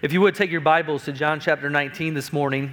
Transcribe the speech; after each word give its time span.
If 0.00 0.12
you 0.12 0.20
would 0.20 0.36
take 0.36 0.52
your 0.52 0.60
Bibles 0.60 1.06
to 1.06 1.12
John 1.12 1.40
chapter 1.40 1.68
19 1.68 2.14
this 2.14 2.32
morning, 2.32 2.72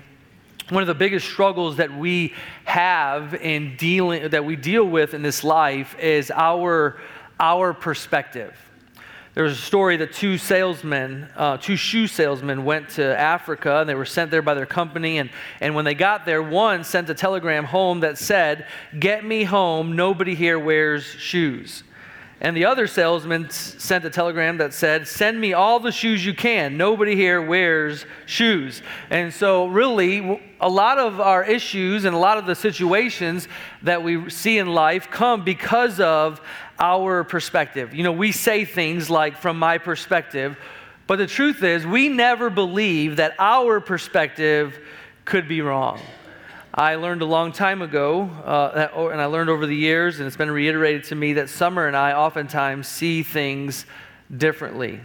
one 0.70 0.84
of 0.84 0.88
the 0.88 0.94
biggest 0.94 1.26
struggles 1.26 1.78
that 1.78 1.92
we 1.92 2.36
have 2.66 3.34
in 3.34 3.76
dealing 3.78 4.30
that 4.30 4.46
we 4.46 4.56
deal 4.56 4.86
with 4.86 5.16
in 5.16 5.24
this 5.24 5.44
life 5.44 5.98
is 5.98 6.30
our 6.30 7.02
our 7.40 7.74
perspective. 7.74 8.56
There 9.34 9.44
was 9.44 9.54
a 9.54 9.62
story 9.62 9.98
that 9.98 10.14
two 10.14 10.38
salesmen, 10.38 11.28
uh, 11.36 11.58
two 11.58 11.76
shoe 11.76 12.06
salesmen, 12.06 12.64
went 12.64 12.90
to 12.90 13.20
Africa 13.20 13.80
and 13.80 13.90
they 13.90 13.96
were 13.96 14.06
sent 14.06 14.30
there 14.30 14.44
by 14.44 14.54
their 14.54 14.68
company. 14.68 15.18
And, 15.18 15.32
and 15.62 15.74
when 15.74 15.84
they 15.84 15.96
got 15.96 16.28
there, 16.28 16.44
one 16.44 16.84
sent 16.84 17.10
a 17.10 17.16
telegram 17.16 17.66
home 17.66 18.02
that 18.02 18.20
said, 18.20 18.68
Get 19.00 19.26
me 19.26 19.46
home, 19.46 19.96
nobody 19.96 20.36
here 20.36 20.60
wears 20.60 21.04
shoes. 21.04 21.84
And 22.42 22.56
the 22.56 22.66
other 22.66 22.86
salesman 22.86 23.50
sent 23.50 24.04
a 24.04 24.10
telegram 24.10 24.58
that 24.58 24.74
said, 24.74 25.08
Send 25.08 25.40
me 25.40 25.54
all 25.54 25.80
the 25.80 25.92
shoes 25.92 26.26
you 26.26 26.34
can. 26.34 26.76
Nobody 26.76 27.16
here 27.16 27.42
wears 27.42 28.06
shoes. 28.26 28.82
And 29.10 29.34
so, 29.34 29.68
really, 29.68 30.42
a 30.60 30.70
lot 30.70 30.98
of 30.98 31.22
our 31.22 31.44
issues 31.46 32.04
and 32.04 32.14
a 32.14 32.20
lot 32.20 32.38
of 32.38 32.46
the 32.46 32.56
situations 32.56 33.48
that 33.84 34.04
we 34.04 34.30
see 34.30 34.58
in 34.58 34.68
life 34.68 35.10
come 35.10 35.46
because 35.46 36.00
of 36.02 36.42
our 36.78 37.24
perspective. 37.24 37.96
You 37.96 38.04
know, 38.04 38.12
we 38.12 38.34
say 38.34 38.66
things 38.66 39.10
like, 39.10 39.38
From 39.38 39.58
my 39.58 39.78
perspective, 39.78 40.58
but 41.08 41.18
the 41.18 41.28
truth 41.28 41.64
is, 41.64 41.86
we 41.86 42.10
never 42.10 42.50
believe 42.50 43.16
that 43.18 43.36
our 43.40 43.80
perspective 43.80 44.78
could 45.24 45.48
be 45.48 45.62
wrong. 45.62 46.02
I 46.78 46.96
learned 46.96 47.22
a 47.22 47.26
long 47.26 47.54
time 47.54 47.82
ago, 47.82 48.24
uh, 48.44 48.76
that, 48.76 48.94
and 48.96 49.22
I 49.22 49.28
learned 49.28 49.50
over 49.50 49.66
the 49.66 49.74
years, 49.74 50.20
and 50.20 50.28
it's 50.28 50.36
been 50.36 50.52
reiterated 50.52 51.06
to 51.06 51.16
me 51.16 51.32
that 51.34 51.50
Summer 51.50 51.88
and 51.88 51.96
I 51.96 52.12
oftentimes 52.12 52.90
see 52.90 53.24
things 53.24 53.86
differently. 54.36 55.00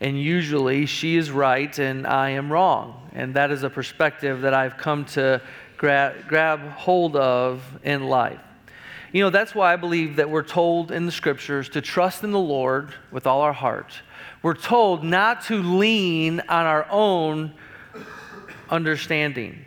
And 0.00 0.22
usually 0.22 0.86
she 0.86 1.16
is 1.16 1.32
right 1.32 1.76
and 1.76 2.06
I 2.06 2.30
am 2.30 2.52
wrong. 2.52 3.10
And 3.14 3.34
that 3.34 3.50
is 3.50 3.64
a 3.64 3.70
perspective 3.70 4.42
that 4.42 4.54
I've 4.54 4.76
come 4.76 5.06
to 5.06 5.42
gra- 5.76 6.14
grab 6.28 6.60
hold 6.70 7.16
of 7.16 7.64
in 7.82 8.04
life. 8.04 8.38
You 9.12 9.24
know, 9.24 9.30
that's 9.30 9.56
why 9.56 9.72
I 9.72 9.76
believe 9.76 10.14
that 10.16 10.30
we're 10.30 10.44
told 10.44 10.92
in 10.92 11.04
the 11.04 11.10
scriptures 11.10 11.68
to 11.70 11.80
trust 11.80 12.22
in 12.22 12.30
the 12.30 12.38
Lord 12.38 12.94
with 13.10 13.26
all 13.26 13.40
our 13.40 13.52
heart. 13.52 13.92
We're 14.40 14.54
told 14.54 15.02
not 15.02 15.42
to 15.46 15.64
lean 15.64 16.38
on 16.48 16.64
our 16.64 16.86
own 16.88 17.54
understanding 18.70 19.64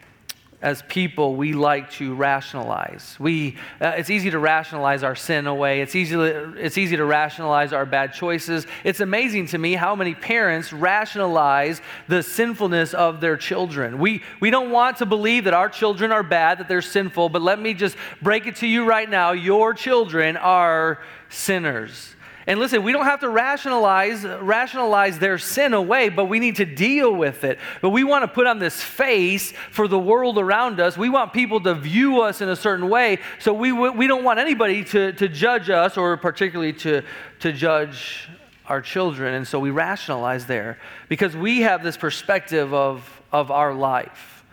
as 0.61 0.83
people, 0.83 1.35
we 1.35 1.53
like 1.53 1.89
to 1.91 2.13
rationalize. 2.13 3.15
We, 3.19 3.57
uh, 3.81 3.93
it's 3.97 4.11
easy 4.11 4.29
to 4.29 4.39
rationalize 4.39 5.01
our 5.01 5.15
sin 5.15 5.47
away. 5.47 5.81
It's 5.81 5.95
easy, 5.95 6.15
to, 6.15 6.53
it's 6.55 6.77
easy 6.77 6.95
to 6.97 7.05
rationalize 7.05 7.73
our 7.73 7.85
bad 7.85 8.13
choices. 8.13 8.67
It's 8.83 8.99
amazing 8.99 9.47
to 9.47 9.57
me 9.57 9.73
how 9.73 9.95
many 9.95 10.13
parents 10.13 10.71
rationalize 10.71 11.81
the 12.07 12.21
sinfulness 12.21 12.93
of 12.93 13.21
their 13.21 13.37
children. 13.37 13.97
We, 13.97 14.21
we 14.39 14.51
don't 14.51 14.69
want 14.69 14.97
to 14.97 15.05
believe 15.05 15.45
that 15.45 15.55
our 15.55 15.69
children 15.69 16.11
are 16.11 16.23
bad, 16.23 16.59
that 16.59 16.67
they're 16.67 16.81
sinful, 16.81 17.29
but 17.29 17.41
let 17.41 17.59
me 17.59 17.73
just 17.73 17.97
break 18.21 18.45
it 18.45 18.57
to 18.57 18.67
you 18.67 18.85
right 18.85 19.09
now 19.09 19.31
your 19.31 19.73
children 19.73 20.37
are 20.37 20.99
sinners. 21.29 22.15
And 22.47 22.59
listen, 22.59 22.81
we 22.83 22.91
don't 22.91 23.05
have 23.05 23.19
to 23.19 23.29
rationalize, 23.29 24.25
rationalize 24.25 25.19
their 25.19 25.37
sin 25.37 25.73
away, 25.73 26.09
but 26.09 26.25
we 26.25 26.39
need 26.39 26.55
to 26.55 26.65
deal 26.65 27.13
with 27.13 27.43
it. 27.43 27.59
But 27.81 27.91
we 27.91 28.03
want 28.03 28.23
to 28.23 28.27
put 28.27 28.47
on 28.47 28.57
this 28.57 28.81
face 28.81 29.53
for 29.69 29.87
the 29.87 29.99
world 29.99 30.39
around 30.39 30.79
us. 30.79 30.97
We 30.97 31.09
want 31.09 31.33
people 31.33 31.61
to 31.61 31.75
view 31.75 32.21
us 32.21 32.41
in 32.41 32.49
a 32.49 32.55
certain 32.55 32.89
way. 32.89 33.19
So 33.39 33.53
we, 33.53 33.71
we 33.71 34.07
don't 34.07 34.23
want 34.23 34.39
anybody 34.39 34.83
to, 34.85 35.13
to 35.13 35.27
judge 35.27 35.69
us 35.69 35.97
or 35.97 36.17
particularly 36.17 36.73
to, 36.73 37.03
to 37.41 37.53
judge 37.53 38.27
our 38.65 38.81
children. 38.81 39.35
And 39.35 39.47
so 39.47 39.59
we 39.59 39.69
rationalize 39.69 40.47
there 40.47 40.79
because 41.09 41.35
we 41.35 41.61
have 41.61 41.83
this 41.83 41.97
perspective 41.97 42.73
of, 42.73 43.21
of 43.31 43.51
our 43.51 43.73
life. 43.73 44.43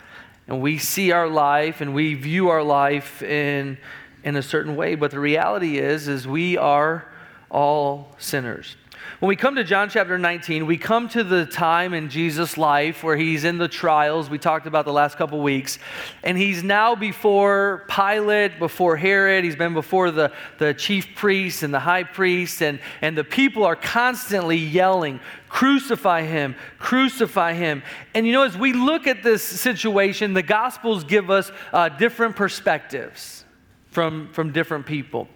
And 0.47 0.61
we 0.61 0.79
see 0.79 1.13
our 1.13 1.29
life 1.29 1.81
and 1.81 1.95
we 1.95 2.15
view 2.15 2.49
our 2.49 2.63
life 2.63 3.23
in, 3.23 3.79
in 4.25 4.37
a 4.37 4.43
certain 4.43 4.77
way. 4.77 4.95
But 4.95 5.11
the 5.11 5.21
reality 5.21 5.79
is, 5.79 6.09
is 6.09 6.27
we 6.27 6.59
are 6.59 7.07
all 7.51 8.15
sinners. 8.19 8.77
When 9.21 9.29
we 9.29 9.37
come 9.37 9.57
to 9.57 9.65
John 9.65 9.91
chapter 9.91 10.17
19, 10.17 10.65
we 10.67 10.79
come 10.79 11.09
to 11.09 11.25
the 11.25 11.45
time 11.45 11.93
in 11.93 12.09
Jesus' 12.09 12.57
life 12.57 13.03
where 13.03 13.17
he's 13.17 13.43
in 13.43 13.59
the 13.59 13.67
trials 13.67 14.31
we 14.31 14.39
talked 14.39 14.67
about 14.67 14.85
the 14.85 14.93
last 14.93 15.19
couple 15.19 15.41
weeks. 15.41 15.81
And 16.23 16.39
he's 16.39 16.63
now 16.63 16.95
before 16.95 17.85
Pilate, 17.89 18.61
before 18.61 18.97
Herod. 18.97 19.45
He's 19.45 19.57
been 19.57 19.75
before 19.75 20.13
the, 20.13 20.33
the 20.59 20.73
chief 20.73 21.17
priests 21.17 21.65
and 21.65 21.75
the 21.75 21.81
high 21.81 22.05
priests. 22.05 22.63
And, 22.63 22.79
and 23.03 23.19
the 23.19 23.25
people 23.25 23.65
are 23.65 23.77
constantly 23.77 24.57
yelling, 24.57 25.19
Crucify 25.49 26.23
him, 26.23 26.55
crucify 26.79 27.55
him. 27.55 27.83
And 28.15 28.27
you 28.27 28.33
know, 28.33 28.43
as 28.43 28.57
we 28.57 28.73
look 28.73 29.07
at 29.07 29.23
this 29.23 29.43
situation, 29.43 30.35
the 30.35 30.43
Gospels 30.43 31.05
give 31.05 31.31
us 31.31 31.51
uh, 31.73 31.89
different 31.89 32.37
perspectives 32.37 33.45
from, 33.91 34.29
from 34.33 34.53
different 34.53 34.87
people. 34.87 35.27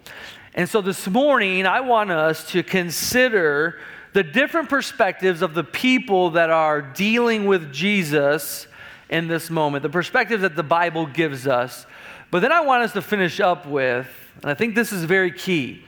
And 0.55 0.69
so 0.69 0.81
this 0.81 1.07
morning, 1.07 1.65
I 1.65 1.81
want 1.81 2.11
us 2.11 2.51
to 2.51 2.61
consider 2.61 3.79
the 4.13 4.23
different 4.23 4.69
perspectives 4.69 5.41
of 5.41 5.55
the 5.55 5.63
people 5.63 6.31
that 6.31 6.51
are 6.51 6.81
dealing 6.81 7.45
with 7.45 7.73
Jesus 7.73 8.67
in 9.09 9.27
this 9.27 9.49
moment, 9.49 9.81
the 9.81 9.89
perspectives 9.89 10.43
that 10.43 10.55
the 10.55 10.63
Bible 10.63 11.07
gives 11.07 11.47
us. 11.47 11.87
But 12.29 12.41
then 12.41 12.51
I 12.51 12.61
want 12.61 12.83
us 12.83 12.93
to 12.93 13.01
finish 13.01 13.39
up 13.39 13.65
with, 13.65 14.07
and 14.41 14.51
I 14.51 14.53
think 14.53 14.75
this 14.75 14.91
is 14.91 15.03
very 15.05 15.31
key. 15.31 15.83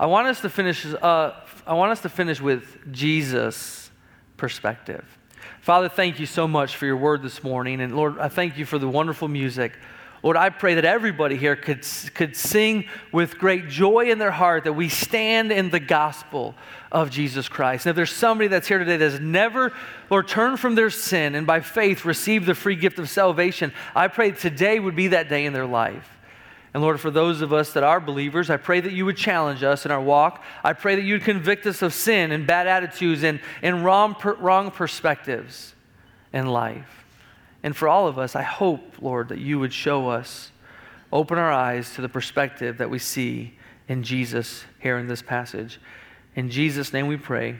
I 0.00 0.06
want 0.06 0.26
us 0.26 0.40
to 0.40 0.48
finish. 0.48 0.86
Uh, 0.86 1.32
I 1.66 1.74
want 1.74 1.92
us 1.92 2.00
to 2.02 2.08
finish 2.08 2.40
with 2.40 2.90
Jesus' 2.90 3.90
perspective. 4.38 5.04
Father, 5.60 5.90
thank 5.90 6.18
you 6.18 6.24
so 6.24 6.48
much 6.48 6.76
for 6.76 6.86
your 6.86 6.96
word 6.96 7.22
this 7.22 7.44
morning, 7.44 7.82
and 7.82 7.94
Lord, 7.94 8.18
I 8.18 8.28
thank 8.28 8.56
you 8.56 8.64
for 8.64 8.78
the 8.78 8.88
wonderful 8.88 9.28
music. 9.28 9.72
Lord, 10.22 10.36
I 10.36 10.50
pray 10.50 10.74
that 10.74 10.84
everybody 10.84 11.36
here 11.36 11.54
could, 11.54 11.86
could 12.14 12.34
sing 12.34 12.86
with 13.12 13.38
great 13.38 13.68
joy 13.68 14.10
in 14.10 14.18
their 14.18 14.32
heart 14.32 14.64
that 14.64 14.72
we 14.72 14.88
stand 14.88 15.52
in 15.52 15.70
the 15.70 15.80
gospel 15.80 16.56
of 16.90 17.10
Jesus 17.10 17.48
Christ. 17.48 17.86
And 17.86 17.90
if 17.90 17.96
there's 17.96 18.12
somebody 18.12 18.48
that's 18.48 18.66
here 18.66 18.78
today 18.78 18.96
that 18.96 19.12
has 19.12 19.20
never, 19.20 19.72
Lord, 20.10 20.26
turned 20.26 20.58
from 20.58 20.74
their 20.74 20.90
sin 20.90 21.34
and 21.34 21.46
by 21.46 21.60
faith 21.60 22.04
received 22.04 22.46
the 22.46 22.54
free 22.54 22.74
gift 22.74 22.98
of 22.98 23.08
salvation, 23.08 23.72
I 23.94 24.08
pray 24.08 24.32
today 24.32 24.80
would 24.80 24.96
be 24.96 25.08
that 25.08 25.28
day 25.28 25.46
in 25.46 25.52
their 25.52 25.66
life. 25.66 26.08
And 26.74 26.82
Lord, 26.82 27.00
for 27.00 27.10
those 27.10 27.40
of 27.40 27.52
us 27.52 27.72
that 27.72 27.82
are 27.82 28.00
believers, 28.00 28.50
I 28.50 28.56
pray 28.56 28.80
that 28.80 28.92
you 28.92 29.04
would 29.06 29.16
challenge 29.16 29.62
us 29.62 29.84
in 29.84 29.90
our 29.90 30.00
walk. 30.00 30.42
I 30.62 30.74
pray 30.74 30.96
that 30.96 31.02
you 31.02 31.14
would 31.14 31.24
convict 31.24 31.66
us 31.66 31.80
of 31.80 31.94
sin 31.94 32.32
and 32.32 32.46
bad 32.46 32.66
attitudes 32.66 33.22
and, 33.22 33.40
and 33.62 33.84
wrong, 33.84 34.16
wrong 34.38 34.70
perspectives 34.70 35.74
in 36.32 36.46
life. 36.46 37.04
And 37.62 37.76
for 37.76 37.88
all 37.88 38.06
of 38.06 38.18
us, 38.18 38.36
I 38.36 38.42
hope, 38.42 38.96
Lord, 39.00 39.28
that 39.28 39.38
you 39.38 39.58
would 39.58 39.72
show 39.72 40.08
us, 40.08 40.52
open 41.12 41.38
our 41.38 41.52
eyes 41.52 41.94
to 41.94 42.02
the 42.02 42.08
perspective 42.08 42.78
that 42.78 42.90
we 42.90 42.98
see 42.98 43.54
in 43.88 44.02
Jesus 44.02 44.64
here 44.78 44.98
in 44.98 45.08
this 45.08 45.22
passage. 45.22 45.80
In 46.36 46.50
Jesus' 46.50 46.92
name 46.92 47.06
we 47.08 47.16
pray. 47.16 47.56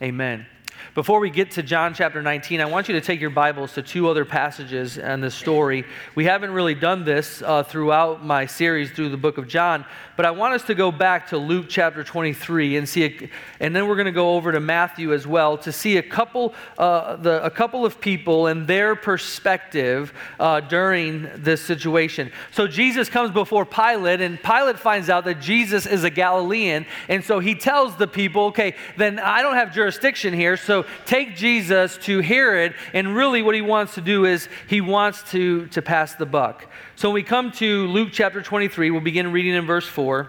Amen. 0.00 0.46
Before 0.92 1.18
we 1.18 1.30
get 1.30 1.52
to 1.52 1.62
John 1.62 1.92
chapter 1.92 2.22
19, 2.22 2.60
I 2.60 2.66
want 2.66 2.88
you 2.88 2.94
to 2.94 3.00
take 3.00 3.20
your 3.20 3.30
Bibles 3.30 3.72
to 3.72 3.82
two 3.82 4.08
other 4.08 4.24
passages 4.24 4.96
in 4.98 5.20
the 5.20 5.30
story. 5.30 5.84
We 6.14 6.26
haven't 6.26 6.52
really 6.52 6.74
done 6.74 7.04
this 7.04 7.42
uh, 7.42 7.64
throughout 7.64 8.24
my 8.24 8.46
series 8.46 8.92
through 8.92 9.08
the 9.08 9.16
book 9.16 9.36
of 9.38 9.48
John, 9.48 9.84
but 10.16 10.26
I 10.26 10.30
want 10.30 10.54
us 10.54 10.62
to 10.64 10.74
go 10.74 10.92
back 10.92 11.28
to 11.30 11.38
Luke 11.38 11.66
chapter 11.68 12.04
23 12.04 12.76
and 12.76 12.88
see, 12.88 13.04
a, 13.04 13.30
and 13.58 13.74
then 13.74 13.88
we're 13.88 13.96
going 13.96 14.06
to 14.06 14.12
go 14.12 14.34
over 14.34 14.52
to 14.52 14.60
Matthew 14.60 15.12
as 15.12 15.26
well 15.26 15.58
to 15.58 15.72
see 15.72 15.96
a 15.96 16.02
couple, 16.02 16.54
uh, 16.78 17.16
the, 17.16 17.44
a 17.44 17.50
couple 17.50 17.84
of 17.84 18.00
people 18.00 18.46
and 18.46 18.66
their 18.66 18.94
perspective 18.94 20.12
uh, 20.38 20.60
during 20.60 21.28
this 21.36 21.60
situation. 21.60 22.30
So 22.52 22.68
Jesus 22.68 23.08
comes 23.08 23.32
before 23.32 23.64
Pilate, 23.64 24.20
and 24.20 24.40
Pilate 24.40 24.78
finds 24.78 25.10
out 25.10 25.24
that 25.24 25.40
Jesus 25.40 25.86
is 25.86 26.04
a 26.04 26.10
Galilean, 26.10 26.86
and 27.08 27.24
so 27.24 27.40
he 27.40 27.54
tells 27.56 27.96
the 27.96 28.06
people, 28.06 28.44
okay, 28.46 28.76
then 28.96 29.18
I 29.18 29.42
don't 29.42 29.56
have 29.56 29.74
jurisdiction 29.74 30.32
here, 30.34 30.56
so 30.56 30.73
take 31.06 31.36
Jesus 31.36 31.96
to 31.98 32.20
Herod, 32.20 32.74
and 32.92 33.14
really 33.14 33.42
what 33.42 33.54
he 33.54 33.62
wants 33.62 33.94
to 33.94 34.00
do 34.00 34.24
is 34.24 34.48
he 34.68 34.80
wants 34.80 35.22
to, 35.30 35.66
to 35.68 35.80
pass 35.80 36.14
the 36.14 36.26
buck. 36.26 36.66
So 36.96 37.08
when 37.08 37.14
we 37.14 37.22
come 37.22 37.52
to 37.52 37.86
Luke 37.86 38.08
chapter 38.12 38.42
23, 38.42 38.90
we'll 38.90 39.00
begin 39.00 39.32
reading 39.32 39.54
in 39.54 39.64
verse 39.64 39.86
4. 39.86 40.28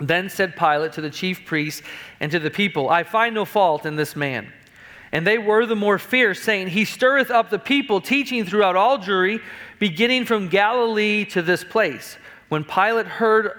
Then 0.00 0.28
said 0.28 0.56
Pilate 0.56 0.94
to 0.94 1.00
the 1.00 1.10
chief 1.10 1.44
priests 1.44 1.82
and 2.20 2.32
to 2.32 2.38
the 2.38 2.50
people, 2.50 2.88
I 2.88 3.04
find 3.04 3.34
no 3.34 3.44
fault 3.44 3.86
in 3.86 3.96
this 3.96 4.16
man. 4.16 4.52
And 5.12 5.26
they 5.26 5.38
were 5.38 5.66
the 5.66 5.76
more 5.76 5.98
fierce, 5.98 6.40
saying, 6.40 6.68
He 6.68 6.84
stirreth 6.84 7.30
up 7.30 7.50
the 7.50 7.58
people, 7.58 8.00
teaching 8.00 8.44
throughout 8.44 8.76
all 8.76 8.98
Jewry, 8.98 9.40
beginning 9.78 10.24
from 10.24 10.48
Galilee 10.48 11.24
to 11.26 11.42
this 11.42 11.64
place. 11.64 12.16
When 12.48 12.64
Pilate 12.64 13.06
heard 13.06 13.52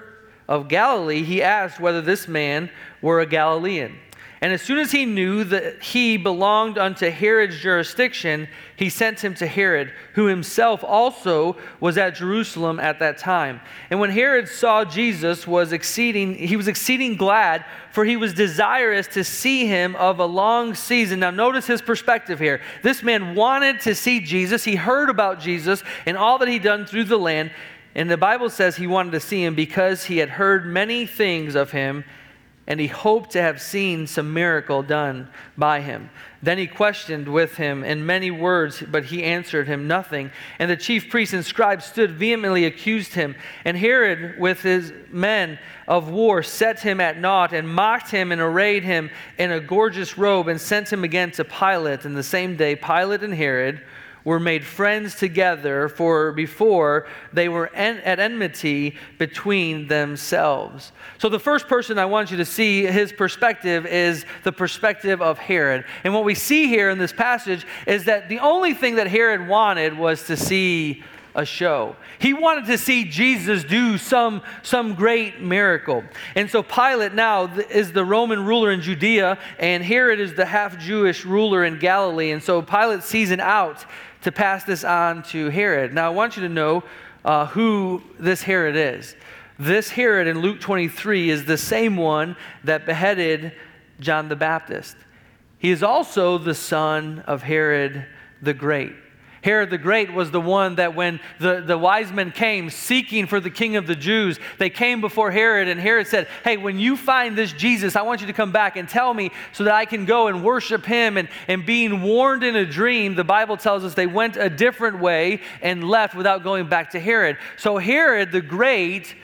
of 0.48 0.68
Galilee, 0.68 1.22
he 1.22 1.42
asked 1.42 1.78
whether 1.78 2.00
this 2.00 2.26
man 2.26 2.70
were 3.00 3.20
a 3.20 3.26
Galilean. 3.26 3.98
And 4.42 4.52
as 4.52 4.60
soon 4.60 4.80
as 4.80 4.90
he 4.90 5.06
knew 5.06 5.44
that 5.44 5.80
he 5.80 6.16
belonged 6.16 6.76
unto 6.76 7.08
Herod's 7.08 7.60
jurisdiction, 7.60 8.48
he 8.74 8.90
sent 8.90 9.20
him 9.22 9.34
to 9.34 9.46
Herod, 9.46 9.92
who 10.14 10.26
himself 10.26 10.82
also 10.82 11.56
was 11.78 11.96
at 11.96 12.16
Jerusalem 12.16 12.80
at 12.80 12.98
that 12.98 13.18
time. 13.18 13.60
And 13.88 14.00
when 14.00 14.10
Herod 14.10 14.48
saw 14.48 14.84
Jesus 14.84 15.46
was 15.46 15.72
exceeding, 15.72 16.34
he 16.34 16.56
was 16.56 16.66
exceeding 16.66 17.16
glad, 17.16 17.64
for 17.92 18.04
he 18.04 18.16
was 18.16 18.34
desirous 18.34 19.06
to 19.08 19.22
see 19.22 19.68
him 19.68 19.94
of 19.94 20.18
a 20.18 20.26
long 20.26 20.74
season. 20.74 21.20
Now 21.20 21.30
notice 21.30 21.68
his 21.68 21.80
perspective 21.80 22.40
here. 22.40 22.60
This 22.82 23.04
man 23.04 23.36
wanted 23.36 23.78
to 23.82 23.94
see 23.94 24.18
Jesus. 24.18 24.64
He 24.64 24.74
heard 24.74 25.08
about 25.08 25.38
Jesus 25.38 25.84
and 26.04 26.16
all 26.16 26.38
that 26.38 26.48
he'd 26.48 26.64
done 26.64 26.84
through 26.84 27.04
the 27.04 27.16
land. 27.16 27.52
And 27.94 28.10
the 28.10 28.16
Bible 28.16 28.50
says 28.50 28.74
he 28.74 28.88
wanted 28.88 29.12
to 29.12 29.20
see 29.20 29.44
him 29.44 29.54
because 29.54 30.02
he 30.02 30.18
had 30.18 30.30
heard 30.30 30.66
many 30.66 31.06
things 31.06 31.54
of 31.54 31.70
him 31.70 32.02
and 32.66 32.78
he 32.78 32.86
hoped 32.86 33.32
to 33.32 33.42
have 33.42 33.60
seen 33.60 34.06
some 34.06 34.32
miracle 34.32 34.82
done 34.82 35.28
by 35.58 35.80
him. 35.80 36.08
Then 36.42 36.58
he 36.58 36.66
questioned 36.68 37.26
with 37.26 37.56
him 37.56 37.82
in 37.82 38.06
many 38.06 38.30
words, 38.30 38.82
but 38.88 39.04
he 39.04 39.24
answered 39.24 39.66
him 39.66 39.88
nothing. 39.88 40.30
And 40.58 40.70
the 40.70 40.76
chief 40.76 41.10
priests 41.10 41.34
and 41.34 41.44
scribes 41.44 41.84
stood 41.84 42.12
vehemently 42.12 42.64
accused 42.64 43.14
him. 43.14 43.34
And 43.64 43.76
Herod, 43.76 44.38
with 44.38 44.62
his 44.62 44.92
men 45.10 45.58
of 45.88 46.08
war, 46.08 46.42
set 46.44 46.80
him 46.80 47.00
at 47.00 47.18
naught 47.18 47.52
and 47.52 47.68
mocked 47.68 48.10
him 48.10 48.30
and 48.30 48.40
arrayed 48.40 48.84
him 48.84 49.10
in 49.38 49.50
a 49.50 49.60
gorgeous 49.60 50.16
robe 50.16 50.46
and 50.46 50.60
sent 50.60 50.92
him 50.92 51.02
again 51.02 51.32
to 51.32 51.44
Pilate. 51.44 52.04
And 52.04 52.16
the 52.16 52.22
same 52.22 52.56
day, 52.56 52.76
Pilate 52.76 53.22
and 53.22 53.34
Herod 53.34 53.82
were 54.24 54.40
made 54.40 54.64
friends 54.64 55.14
together, 55.14 55.88
for 55.88 56.32
before 56.32 57.06
they 57.32 57.48
were 57.48 57.72
en- 57.74 57.98
at 57.98 58.20
enmity 58.20 58.96
between 59.18 59.88
themselves. 59.88 60.92
So, 61.18 61.28
the 61.28 61.38
first 61.38 61.68
person 61.68 61.98
I 61.98 62.04
want 62.04 62.30
you 62.30 62.36
to 62.38 62.44
see 62.44 62.86
his 62.86 63.12
perspective 63.12 63.86
is 63.86 64.24
the 64.44 64.52
perspective 64.52 65.20
of 65.20 65.38
Herod. 65.38 65.84
And 66.04 66.14
what 66.14 66.24
we 66.24 66.34
see 66.34 66.68
here 66.68 66.90
in 66.90 66.98
this 66.98 67.12
passage 67.12 67.66
is 67.86 68.04
that 68.04 68.28
the 68.28 68.38
only 68.38 68.74
thing 68.74 68.96
that 68.96 69.08
Herod 69.08 69.48
wanted 69.48 69.96
was 69.96 70.24
to 70.26 70.36
see 70.36 71.02
a 71.34 71.44
show. 71.44 71.96
He 72.18 72.34
wanted 72.34 72.66
to 72.66 72.78
see 72.78 73.04
Jesus 73.04 73.64
do 73.64 73.96
some, 73.96 74.42
some 74.62 74.94
great 74.94 75.40
miracle. 75.40 76.04
And 76.34 76.50
so 76.50 76.62
Pilate 76.62 77.14
now 77.14 77.46
is 77.70 77.92
the 77.92 78.04
Roman 78.04 78.44
ruler 78.44 78.70
in 78.70 78.80
Judea, 78.82 79.38
and 79.58 79.82
Herod 79.82 80.20
is 80.20 80.34
the 80.34 80.44
half 80.44 80.78
Jewish 80.78 81.24
ruler 81.24 81.64
in 81.64 81.78
Galilee. 81.78 82.32
And 82.32 82.42
so 82.42 82.60
Pilate 82.60 83.02
sees 83.02 83.30
it 83.30 83.40
out 83.40 83.84
to 84.22 84.32
pass 84.32 84.64
this 84.64 84.84
on 84.84 85.22
to 85.24 85.48
Herod. 85.48 85.92
Now, 85.92 86.06
I 86.06 86.10
want 86.10 86.36
you 86.36 86.42
to 86.42 86.48
know 86.48 86.84
uh, 87.24 87.46
who 87.46 88.02
this 88.18 88.42
Herod 88.42 88.76
is. 88.76 89.16
This 89.58 89.90
Herod 89.90 90.26
in 90.26 90.40
Luke 90.40 90.60
23 90.60 91.30
is 91.30 91.44
the 91.44 91.58
same 91.58 91.96
one 91.96 92.36
that 92.64 92.86
beheaded 92.86 93.52
John 94.00 94.28
the 94.28 94.36
Baptist. 94.36 94.96
He 95.58 95.70
is 95.70 95.82
also 95.82 96.38
the 96.38 96.54
son 96.54 97.20
of 97.26 97.42
Herod 97.42 98.06
the 98.40 98.54
Great. 98.54 98.94
Herod 99.42 99.70
the 99.70 99.78
Great 99.78 100.12
was 100.12 100.30
the 100.30 100.40
one 100.40 100.76
that 100.76 100.94
when 100.94 101.18
the, 101.40 101.60
the 101.60 101.76
wise 101.76 102.12
men 102.12 102.30
came 102.30 102.70
seeking 102.70 103.26
for 103.26 103.40
the 103.40 103.50
king 103.50 103.74
of 103.74 103.88
the 103.88 103.96
Jews, 103.96 104.38
they 104.58 104.70
came 104.70 105.00
before 105.00 105.32
Herod, 105.32 105.66
and 105.66 105.80
Herod 105.80 106.06
said, 106.06 106.28
Hey, 106.44 106.56
when 106.56 106.78
you 106.78 106.96
find 106.96 107.36
this 107.36 107.52
Jesus, 107.52 107.96
I 107.96 108.02
want 108.02 108.20
you 108.20 108.28
to 108.28 108.32
come 108.32 108.52
back 108.52 108.76
and 108.76 108.88
tell 108.88 109.12
me 109.12 109.32
so 109.52 109.64
that 109.64 109.74
I 109.74 109.84
can 109.84 110.04
go 110.04 110.28
and 110.28 110.44
worship 110.44 110.86
him. 110.86 111.16
And, 111.16 111.28
and 111.48 111.66
being 111.66 112.02
warned 112.02 112.44
in 112.44 112.54
a 112.54 112.64
dream, 112.64 113.16
the 113.16 113.24
Bible 113.24 113.56
tells 113.56 113.84
us 113.84 113.94
they 113.94 114.06
went 114.06 114.36
a 114.36 114.48
different 114.48 115.00
way 115.00 115.40
and 115.60 115.82
left 115.82 116.14
without 116.14 116.44
going 116.44 116.68
back 116.68 116.90
to 116.92 117.00
Herod. 117.00 117.36
So 117.56 117.78
Herod 117.78 118.30
the 118.30 118.40
Great 118.40 119.16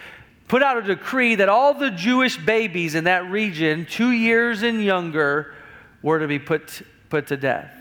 put 0.48 0.64
out 0.64 0.78
a 0.78 0.82
decree 0.82 1.36
that 1.36 1.48
all 1.48 1.74
the 1.74 1.90
Jewish 1.90 2.36
babies 2.36 2.96
in 2.96 3.04
that 3.04 3.30
region, 3.30 3.86
two 3.86 4.10
years 4.10 4.64
and 4.64 4.82
younger, 4.82 5.54
were 6.02 6.18
to 6.18 6.26
be 6.26 6.40
put, 6.40 6.82
put 7.08 7.28
to 7.28 7.36
death. 7.36 7.77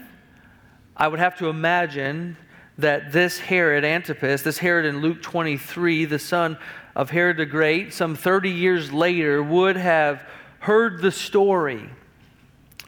I 1.00 1.08
would 1.08 1.20
have 1.20 1.38
to 1.38 1.48
imagine 1.48 2.38
that 2.80 3.12
this 3.12 3.38
Herod 3.38 3.86
Antipas, 3.86 4.42
this 4.42 4.58
Herod 4.58 4.86
in 4.86 5.00
Luke 5.00 5.22
23, 5.22 6.06
the 6.06 6.18
son 6.18 6.58
of 6.96 7.12
Herod 7.12 7.38
the 7.38 7.46
Great, 7.46 7.94
some 7.94 8.16
30 8.16 8.50
years 8.50 8.92
later, 8.92 9.44
would 9.44 9.78
have 9.78 10.24
heard 10.60 11.00
the 11.02 11.12
story 11.12 11.88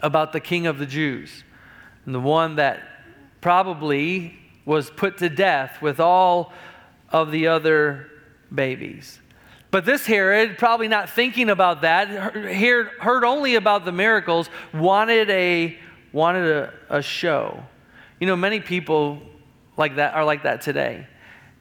about 0.01 0.33
the 0.33 0.39
king 0.39 0.65
of 0.65 0.79
the 0.79 0.87
Jews 0.87 1.43
and 2.05 2.15
the 2.15 2.19
one 2.19 2.55
that 2.55 2.81
probably 3.41 4.35
was 4.65 4.89
put 4.89 5.19
to 5.19 5.29
death 5.29 5.79
with 5.79 5.99
all 5.99 6.51
of 7.11 7.31
the 7.31 7.47
other 7.47 8.09
babies. 8.53 9.19
But 9.69 9.85
this 9.85 10.07
Herod, 10.07 10.57
probably 10.57 10.87
not 10.87 11.11
thinking 11.11 11.51
about 11.51 11.81
that, 11.81 12.07
heard, 12.07 13.23
only 13.23 13.53
about 13.53 13.85
the 13.85 13.91
miracles, 13.91 14.49
wanted 14.73 15.29
a, 15.29 15.77
wanted 16.11 16.49
a, 16.49 16.73
a 16.89 17.01
show. 17.03 17.63
You 18.19 18.27
know, 18.27 18.35
many 18.35 18.59
people 18.59 19.21
like 19.77 19.95
that 19.95 20.13
are 20.13 20.25
like 20.25 20.43
that 20.43 20.61
today. 20.61 21.07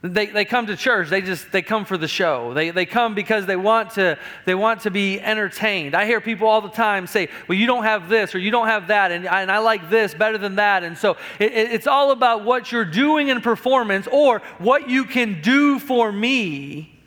They, 0.01 0.27
they 0.27 0.45
come 0.45 0.67
to 0.67 0.77
church, 0.77 1.09
they 1.09 1.21
just 1.21 1.51
they 1.51 1.61
come 1.61 1.83
for 1.83 1.97
the 1.97 2.07
show. 2.07 2.53
They, 2.53 2.69
they 2.69 2.85
come 2.85 3.15
because 3.15 3.45
they 3.45 3.57
want 3.57 3.91
to 3.91 4.17
they 4.45 4.55
want 4.55 4.81
to 4.81 4.91
be 4.91 5.19
entertained. 5.19 5.93
I 5.93 6.05
hear 6.05 6.21
people 6.21 6.47
all 6.47 6.61
the 6.61 6.69
time 6.69 7.05
say, 7.05 7.27
Well, 7.49 7.57
you 7.57 7.67
don't 7.67 7.83
have 7.83 8.07
this 8.07 8.33
or 8.33 8.39
you 8.39 8.49
don't 8.49 8.67
have 8.67 8.87
that, 8.87 9.11
and, 9.11 9.27
and 9.27 9.51
I 9.51 9.57
like 9.57 9.89
this 9.89 10.13
better 10.13 10.37
than 10.37 10.55
that. 10.55 10.83
And 10.83 10.97
so 10.97 11.17
it, 11.37 11.51
it's 11.51 11.85
all 11.85 12.11
about 12.11 12.45
what 12.45 12.71
you're 12.71 12.85
doing 12.85 13.27
in 13.27 13.41
performance 13.41 14.07
or 14.09 14.39
what 14.57 14.89
you 14.89 15.03
can 15.03 15.41
do 15.41 15.79
for 15.79 16.13
me. 16.13 16.97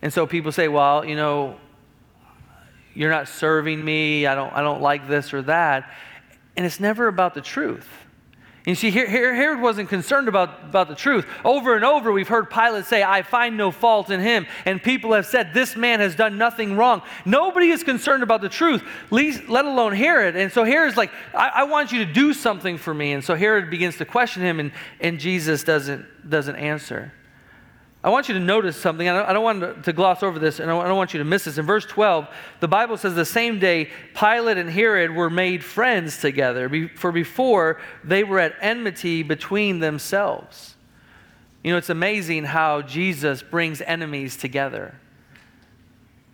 And 0.00 0.12
so 0.12 0.28
people 0.28 0.52
say, 0.52 0.68
Well, 0.68 1.04
you 1.04 1.16
know, 1.16 1.56
you're 2.94 3.10
not 3.10 3.26
serving 3.26 3.84
me, 3.84 4.28
I 4.28 4.36
don't 4.36 4.52
I 4.52 4.62
don't 4.62 4.80
like 4.80 5.08
this 5.08 5.34
or 5.34 5.42
that. 5.42 5.90
And 6.56 6.64
it's 6.64 6.78
never 6.78 7.08
about 7.08 7.34
the 7.34 7.40
truth. 7.40 7.88
You 8.66 8.74
see, 8.74 8.90
Herod 8.90 9.60
wasn't 9.60 9.90
concerned 9.90 10.26
about, 10.26 10.64
about 10.64 10.88
the 10.88 10.94
truth. 10.94 11.26
Over 11.44 11.76
and 11.76 11.84
over, 11.84 12.10
we've 12.10 12.28
heard 12.28 12.48
Pilate 12.48 12.86
say, 12.86 13.02
I 13.02 13.20
find 13.20 13.58
no 13.58 13.70
fault 13.70 14.08
in 14.08 14.20
him. 14.20 14.46
And 14.64 14.82
people 14.82 15.12
have 15.12 15.26
said, 15.26 15.52
This 15.52 15.76
man 15.76 16.00
has 16.00 16.16
done 16.16 16.38
nothing 16.38 16.74
wrong. 16.74 17.02
Nobody 17.26 17.68
is 17.68 17.84
concerned 17.84 18.22
about 18.22 18.40
the 18.40 18.48
truth, 18.48 18.82
least, 19.10 19.50
let 19.50 19.66
alone 19.66 19.92
Herod. 19.92 20.34
And 20.34 20.50
so 20.50 20.64
Herod's 20.64 20.96
like, 20.96 21.10
I, 21.34 21.50
I 21.56 21.64
want 21.64 21.92
you 21.92 22.06
to 22.06 22.10
do 22.10 22.32
something 22.32 22.78
for 22.78 22.94
me. 22.94 23.12
And 23.12 23.22
so 23.22 23.34
Herod 23.34 23.68
begins 23.68 23.98
to 23.98 24.06
question 24.06 24.42
him, 24.42 24.58
and, 24.58 24.72
and 24.98 25.20
Jesus 25.20 25.62
doesn't, 25.62 26.30
doesn't 26.30 26.56
answer. 26.56 27.12
I 28.04 28.10
want 28.10 28.28
you 28.28 28.34
to 28.34 28.40
notice 28.40 28.76
something. 28.76 29.08
I 29.08 29.14
don't, 29.14 29.28
I 29.30 29.32
don't 29.32 29.42
want 29.42 29.84
to 29.84 29.92
gloss 29.94 30.22
over 30.22 30.38
this, 30.38 30.60
and 30.60 30.70
I 30.70 30.86
don't 30.86 30.96
want 30.96 31.14
you 31.14 31.18
to 31.18 31.24
miss 31.24 31.44
this. 31.44 31.56
In 31.56 31.64
verse 31.64 31.86
12, 31.86 32.28
the 32.60 32.68
Bible 32.68 32.98
says 32.98 33.14
the 33.14 33.24
same 33.24 33.58
day 33.58 33.90
Pilate 34.14 34.58
and 34.58 34.68
Herod 34.68 35.10
were 35.10 35.30
made 35.30 35.64
friends 35.64 36.20
together, 36.20 36.90
for 36.96 37.10
before 37.10 37.80
they 38.04 38.22
were 38.22 38.38
at 38.38 38.56
enmity 38.60 39.22
between 39.22 39.78
themselves. 39.78 40.74
You 41.62 41.72
know, 41.72 41.78
it's 41.78 41.88
amazing 41.88 42.44
how 42.44 42.82
Jesus 42.82 43.42
brings 43.42 43.80
enemies 43.80 44.36
together. 44.36 45.00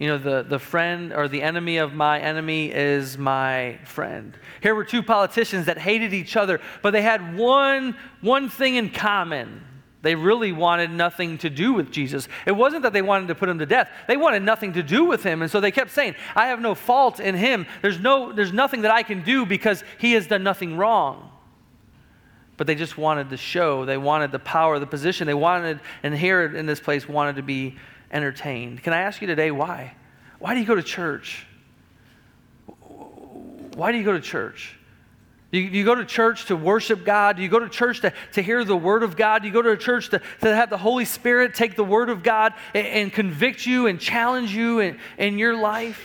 You 0.00 0.08
know, 0.08 0.18
the, 0.18 0.42
the 0.42 0.58
friend 0.58 1.12
or 1.12 1.28
the 1.28 1.40
enemy 1.40 1.76
of 1.76 1.94
my 1.94 2.18
enemy 2.18 2.72
is 2.72 3.16
my 3.16 3.78
friend. 3.84 4.36
Here 4.60 4.74
were 4.74 4.84
two 4.84 5.04
politicians 5.04 5.66
that 5.66 5.78
hated 5.78 6.14
each 6.14 6.36
other, 6.36 6.60
but 6.82 6.90
they 6.90 7.02
had 7.02 7.36
one, 7.36 7.94
one 8.22 8.48
thing 8.48 8.74
in 8.74 8.90
common 8.90 9.66
they 10.02 10.14
really 10.14 10.52
wanted 10.52 10.90
nothing 10.90 11.36
to 11.38 11.50
do 11.50 11.74
with 11.74 11.90
Jesus. 11.90 12.26
It 12.46 12.52
wasn't 12.52 12.84
that 12.84 12.92
they 12.92 13.02
wanted 13.02 13.28
to 13.28 13.34
put 13.34 13.48
him 13.48 13.58
to 13.58 13.66
death. 13.66 13.90
They 14.08 14.16
wanted 14.16 14.42
nothing 14.42 14.72
to 14.74 14.82
do 14.82 15.04
with 15.04 15.22
him. 15.22 15.42
And 15.42 15.50
so 15.50 15.60
they 15.60 15.70
kept 15.70 15.90
saying, 15.90 16.14
I 16.34 16.46
have 16.46 16.60
no 16.60 16.74
fault 16.74 17.20
in 17.20 17.34
him. 17.34 17.66
There's, 17.82 18.00
no, 18.00 18.32
there's 18.32 18.52
nothing 18.52 18.82
that 18.82 18.90
I 18.90 19.02
can 19.02 19.22
do 19.22 19.44
because 19.44 19.84
he 19.98 20.12
has 20.12 20.26
done 20.26 20.42
nothing 20.42 20.76
wrong. 20.78 21.30
But 22.56 22.66
they 22.66 22.74
just 22.74 22.96
wanted 22.96 23.28
the 23.28 23.36
show. 23.36 23.84
They 23.84 23.98
wanted 23.98 24.32
the 24.32 24.38
power, 24.38 24.78
the 24.78 24.86
position. 24.86 25.26
They 25.26 25.34
wanted, 25.34 25.80
and 26.02 26.14
Herod 26.14 26.54
in 26.54 26.64
this 26.64 26.80
place 26.80 27.06
wanted 27.06 27.36
to 27.36 27.42
be 27.42 27.76
entertained. 28.10 28.82
Can 28.82 28.94
I 28.94 29.02
ask 29.02 29.20
you 29.20 29.26
today 29.26 29.50
why? 29.50 29.94
Why 30.38 30.54
do 30.54 30.60
you 30.60 30.66
go 30.66 30.74
to 30.74 30.82
church? 30.82 31.46
Why 33.74 33.92
do 33.92 33.98
you 33.98 34.04
go 34.04 34.12
to 34.12 34.20
church? 34.20 34.78
You, 35.50 35.62
you 35.62 35.84
go 35.84 35.94
to 35.94 36.04
church 36.04 36.46
to 36.46 36.56
worship 36.56 37.04
God. 37.04 37.38
You 37.38 37.48
go 37.48 37.58
to 37.58 37.68
church 37.68 38.00
to, 38.02 38.12
to 38.32 38.42
hear 38.42 38.64
the 38.64 38.76
Word 38.76 39.02
of 39.02 39.16
God. 39.16 39.44
You 39.44 39.50
go 39.50 39.62
to 39.62 39.70
a 39.70 39.76
church 39.76 40.10
to, 40.10 40.20
to 40.42 40.54
have 40.54 40.70
the 40.70 40.78
Holy 40.78 41.04
Spirit 41.04 41.54
take 41.54 41.74
the 41.74 41.84
Word 41.84 42.08
of 42.08 42.22
God 42.22 42.54
and, 42.74 42.86
and 42.86 43.12
convict 43.12 43.66
you 43.66 43.86
and 43.86 43.98
challenge 43.98 44.54
you 44.54 44.78
in, 44.80 44.98
in 45.18 45.38
your 45.38 45.56
life. 45.56 46.00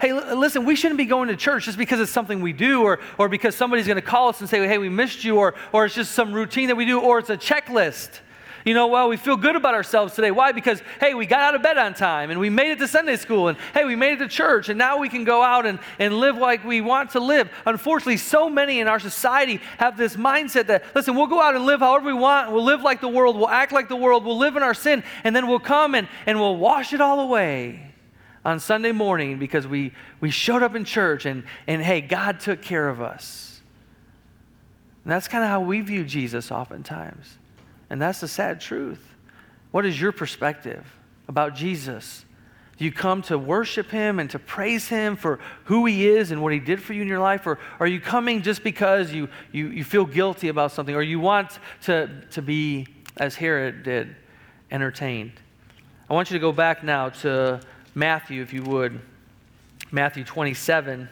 Hey, 0.00 0.10
l- 0.10 0.38
listen, 0.38 0.64
we 0.64 0.76
shouldn't 0.76 0.98
be 0.98 1.06
going 1.06 1.28
to 1.28 1.36
church 1.36 1.64
just 1.64 1.78
because 1.78 2.00
it's 2.00 2.12
something 2.12 2.40
we 2.40 2.52
do 2.52 2.82
or, 2.82 3.00
or 3.18 3.28
because 3.28 3.56
somebody's 3.56 3.86
going 3.86 3.96
to 3.96 4.02
call 4.02 4.28
us 4.28 4.40
and 4.40 4.48
say, 4.48 4.64
hey, 4.66 4.78
we 4.78 4.88
missed 4.88 5.24
you, 5.24 5.38
or, 5.38 5.54
or 5.72 5.86
it's 5.86 5.94
just 5.94 6.12
some 6.12 6.32
routine 6.32 6.68
that 6.68 6.76
we 6.76 6.84
do, 6.84 7.00
or 7.00 7.18
it's 7.18 7.30
a 7.30 7.36
checklist 7.36 8.20
you 8.66 8.74
know, 8.74 8.88
well, 8.88 9.08
we 9.08 9.16
feel 9.16 9.36
good 9.36 9.54
about 9.54 9.74
ourselves 9.74 10.14
today. 10.14 10.32
Why? 10.32 10.50
Because, 10.50 10.82
hey, 10.98 11.14
we 11.14 11.24
got 11.24 11.40
out 11.40 11.54
of 11.54 11.62
bed 11.62 11.78
on 11.78 11.94
time 11.94 12.30
and 12.30 12.40
we 12.40 12.50
made 12.50 12.72
it 12.72 12.80
to 12.80 12.88
Sunday 12.88 13.14
school 13.14 13.46
and, 13.46 13.56
hey, 13.72 13.84
we 13.84 13.94
made 13.94 14.14
it 14.14 14.18
to 14.18 14.28
church 14.28 14.68
and 14.68 14.76
now 14.76 14.98
we 14.98 15.08
can 15.08 15.22
go 15.22 15.40
out 15.40 15.64
and, 15.66 15.78
and 16.00 16.12
live 16.12 16.36
like 16.36 16.64
we 16.64 16.80
want 16.80 17.12
to 17.12 17.20
live. 17.20 17.48
Unfortunately, 17.64 18.16
so 18.16 18.50
many 18.50 18.80
in 18.80 18.88
our 18.88 18.98
society 18.98 19.60
have 19.78 19.96
this 19.96 20.16
mindset 20.16 20.66
that, 20.66 20.84
listen, 20.96 21.14
we'll 21.14 21.28
go 21.28 21.40
out 21.40 21.54
and 21.54 21.64
live 21.64 21.78
however 21.78 22.06
we 22.06 22.12
want. 22.12 22.50
We'll 22.50 22.64
live 22.64 22.82
like 22.82 23.00
the 23.00 23.08
world. 23.08 23.36
We'll 23.36 23.48
act 23.48 23.70
like 23.70 23.88
the 23.88 23.94
world. 23.94 24.24
We'll 24.24 24.36
live 24.36 24.56
in 24.56 24.64
our 24.64 24.74
sin 24.74 25.04
and 25.22 25.34
then 25.34 25.46
we'll 25.46 25.60
come 25.60 25.94
and, 25.94 26.08
and 26.26 26.40
we'll 26.40 26.56
wash 26.56 26.92
it 26.92 27.00
all 27.00 27.20
away. 27.20 27.92
on 28.46 28.60
Sunday 28.60 28.92
morning 28.92 29.38
because 29.38 29.66
we, 29.66 29.92
we 30.20 30.30
showed 30.30 30.62
up 30.62 30.76
in 30.76 30.84
church 30.84 31.26
and, 31.26 31.42
and 31.66 31.82
hey, 31.82 32.00
God 32.00 32.38
took 32.38 32.62
care 32.62 32.88
of 32.88 33.02
us. 33.02 33.60
And 35.04 35.12
that's 35.12 35.26
kind 35.26 35.42
of 35.42 35.50
how 35.50 35.60
we 35.60 35.80
view 35.80 36.04
Jesus 36.04 36.52
oftentimes. 36.52 37.38
And 37.90 38.00
that's 38.00 38.20
the 38.20 38.28
sad 38.28 38.60
truth. 38.60 39.14
What 39.70 39.86
is 39.86 40.00
your 40.00 40.12
perspective 40.12 40.84
about 41.28 41.54
Jesus? 41.54 42.24
Do 42.76 42.84
you 42.84 42.92
come 42.92 43.22
to 43.22 43.38
worship 43.38 43.90
him 43.90 44.18
and 44.18 44.28
to 44.30 44.38
praise 44.38 44.88
him 44.88 45.16
for 45.16 45.38
who 45.64 45.86
he 45.86 46.08
is 46.08 46.30
and 46.30 46.42
what 46.42 46.52
he 46.52 46.58
did 46.58 46.82
for 46.82 46.92
you 46.92 47.02
in 47.02 47.08
your 47.08 47.20
life? 47.20 47.46
Or 47.46 47.58
are 47.80 47.86
you 47.86 48.00
coming 48.00 48.42
just 48.42 48.62
because 48.62 49.12
you, 49.12 49.28
you, 49.50 49.68
you 49.68 49.82
feel 49.82 50.04
guilty 50.04 50.48
about 50.48 50.72
something 50.72 50.94
or 50.94 51.02
you 51.02 51.18
want 51.18 51.58
to, 51.82 52.22
to 52.32 52.42
be, 52.42 52.86
as 53.16 53.34
Herod 53.34 53.82
did, 53.82 54.14
entertained? 54.70 55.32
I 56.10 56.14
want 56.14 56.30
you 56.30 56.34
to 56.34 56.40
go 56.40 56.52
back 56.52 56.84
now 56.84 57.08
to 57.08 57.60
Matthew, 57.94 58.42
if 58.42 58.52
you 58.52 58.62
would. 58.64 59.00
Matthew 59.90 60.24
27. 60.24 61.08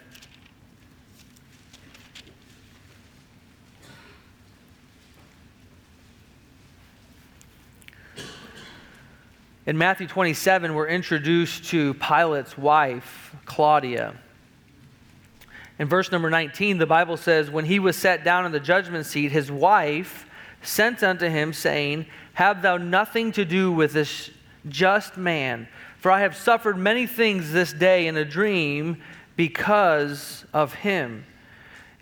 In 9.66 9.78
Matthew 9.78 10.06
27, 10.06 10.74
we're 10.74 10.88
introduced 10.88 11.64
to 11.70 11.94
Pilate's 11.94 12.58
wife, 12.58 13.34
Claudia. 13.46 14.14
In 15.78 15.88
verse 15.88 16.12
number 16.12 16.28
19, 16.28 16.76
the 16.76 16.84
Bible 16.84 17.16
says, 17.16 17.50
When 17.50 17.64
he 17.64 17.78
was 17.78 17.96
set 17.96 18.24
down 18.24 18.44
in 18.44 18.52
the 18.52 18.60
judgment 18.60 19.06
seat, 19.06 19.32
his 19.32 19.50
wife 19.50 20.26
sent 20.60 21.02
unto 21.02 21.30
him, 21.30 21.54
saying, 21.54 22.04
Have 22.34 22.60
thou 22.60 22.76
nothing 22.76 23.32
to 23.32 23.46
do 23.46 23.72
with 23.72 23.94
this 23.94 24.30
just 24.68 25.16
man, 25.16 25.66
for 25.96 26.10
I 26.10 26.20
have 26.20 26.36
suffered 26.36 26.76
many 26.76 27.06
things 27.06 27.50
this 27.50 27.72
day 27.72 28.06
in 28.06 28.18
a 28.18 28.24
dream 28.24 29.00
because 29.34 30.44
of 30.52 30.74
him. 30.74 31.24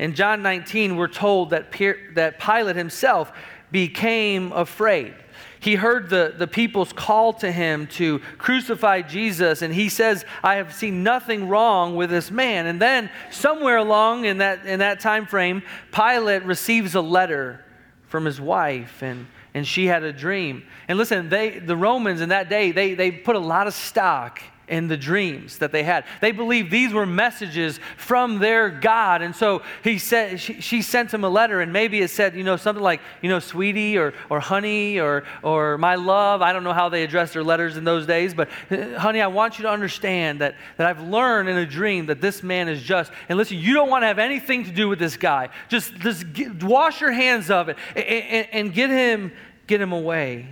In 0.01 0.17
John 0.17 0.43
19, 0.43 0.97
we're 0.97 1.07
told 1.07 1.51
that, 1.51 1.71
that 2.17 2.41
Pilate 2.41 2.75
himself 2.75 3.31
became 3.71 4.51
afraid 4.51 5.15
he 5.63 5.77
heard 5.77 6.11
the, 6.11 6.35
the 6.37 6.49
people's 6.49 6.93
call 6.93 7.33
to 7.35 7.53
him 7.53 7.87
to 7.87 8.19
crucify 8.37 9.01
Jesus, 9.03 9.63
and 9.63 9.73
he 9.73 9.89
says, 9.89 10.25
I 10.43 10.57
have 10.57 10.75
seen 10.75 11.05
nothing 11.05 11.47
wrong 11.47 11.95
with 11.95 12.11
this 12.11 12.33
man. 12.33 12.67
And 12.67 12.83
then, 12.83 13.09
somewhere 13.31 13.77
along 13.77 14.25
in 14.25 14.39
that, 14.39 14.67
in 14.67 14.81
that 14.81 14.99
time 14.99 15.25
frame, 15.25 15.63
Pilate 15.93 16.43
receives 16.43 16.97
a 16.97 17.01
letter 17.01 17.65
from 18.09 18.25
his 18.25 18.41
wife, 18.41 19.05
and, 19.05 19.29
and 19.55 19.65
she 19.65 19.87
had 19.87 20.03
a 20.03 20.13
dream. 20.13 20.65
And 20.89 20.99
listen, 20.99 21.29
they, 21.29 21.61
the 21.61 21.77
Romans 21.77 22.23
in 22.23 22.31
that 22.31 22.49
day, 22.49 22.73
they, 22.73 22.95
they 22.95 23.13
put 23.13 23.37
a 23.37 23.39
lot 23.39 23.69
of 23.69 23.75
stock 23.75 24.43
in 24.69 24.89
the 24.89 24.97
dreams 24.97 25.59
that 25.59 25.73
they 25.73 25.83
had. 25.83 26.05
They 26.21 26.33
believed 26.33 26.71
these 26.71 26.95
were 26.95 27.05
messages 27.05 27.81
from 27.97 28.39
their 28.39 28.71
God. 28.71 29.21
And 29.21 29.35
so 29.35 29.63
he 29.83 29.99
said, 29.99 30.41
she, 30.41 30.61
she, 30.61 30.83
sent 30.83 31.13
him 31.13 31.25
a 31.25 31.29
letter, 31.29 31.61
and 31.61 31.73
maybe 31.73 32.01
it 32.01 32.09
said, 32.09 32.35
you 32.35 32.45
know, 32.45 32.57
something 32.57 32.83
like, 32.83 33.01
you 33.21 33.29
know, 33.29 33.39
sweetie 33.39 33.99
or, 33.99 34.15
or 34.31 34.41
honey 34.41 35.01
or, 35.01 35.25
or 35.43 35.79
my 35.79 35.97
love. 35.97 36.43
I 36.43 36.53
don't 36.53 36.65
know 36.65 36.73
how 36.73 36.89
they 36.89 37.03
addressed 37.03 37.33
their 37.33 37.45
letters 37.45 37.77
in 37.77 37.85
those 37.85 38.07
days, 38.07 38.35
but 38.35 38.49
uh, 38.71 38.99
honey, 38.99 39.21
I 39.21 39.27
want 39.27 39.59
you 39.59 39.65
to 39.65 39.71
understand 39.71 40.41
that, 40.41 40.55
that 40.77 40.87
I've 40.87 41.03
learned 41.03 41.49
in 41.49 41.57
a 41.57 41.67
dream 41.67 42.07
that 42.07 42.21
this 42.21 42.43
man 42.43 42.69
is 42.69 42.83
just. 42.83 43.13
And 43.29 43.39
listen, 43.39 43.59
you 43.59 43.75
don't 43.75 43.91
want 43.91 44.03
to 44.03 44.07
have 44.07 44.19
anything 44.19 44.65
to 44.65 44.71
do 44.71 44.89
with 44.89 44.99
this 44.99 45.17
guy. 45.17 45.49
Just, 45.69 45.95
just 45.97 46.33
get, 46.33 46.63
wash 46.63 47.01
your 47.01 47.13
hands 47.13 47.51
of 47.51 47.69
it 47.69 47.77
and, 47.97 48.05
and, 48.07 48.49
and 48.53 48.75
get 48.75 48.91
him, 48.91 49.33
get 49.67 49.81
him 49.81 49.93
away. 49.93 50.49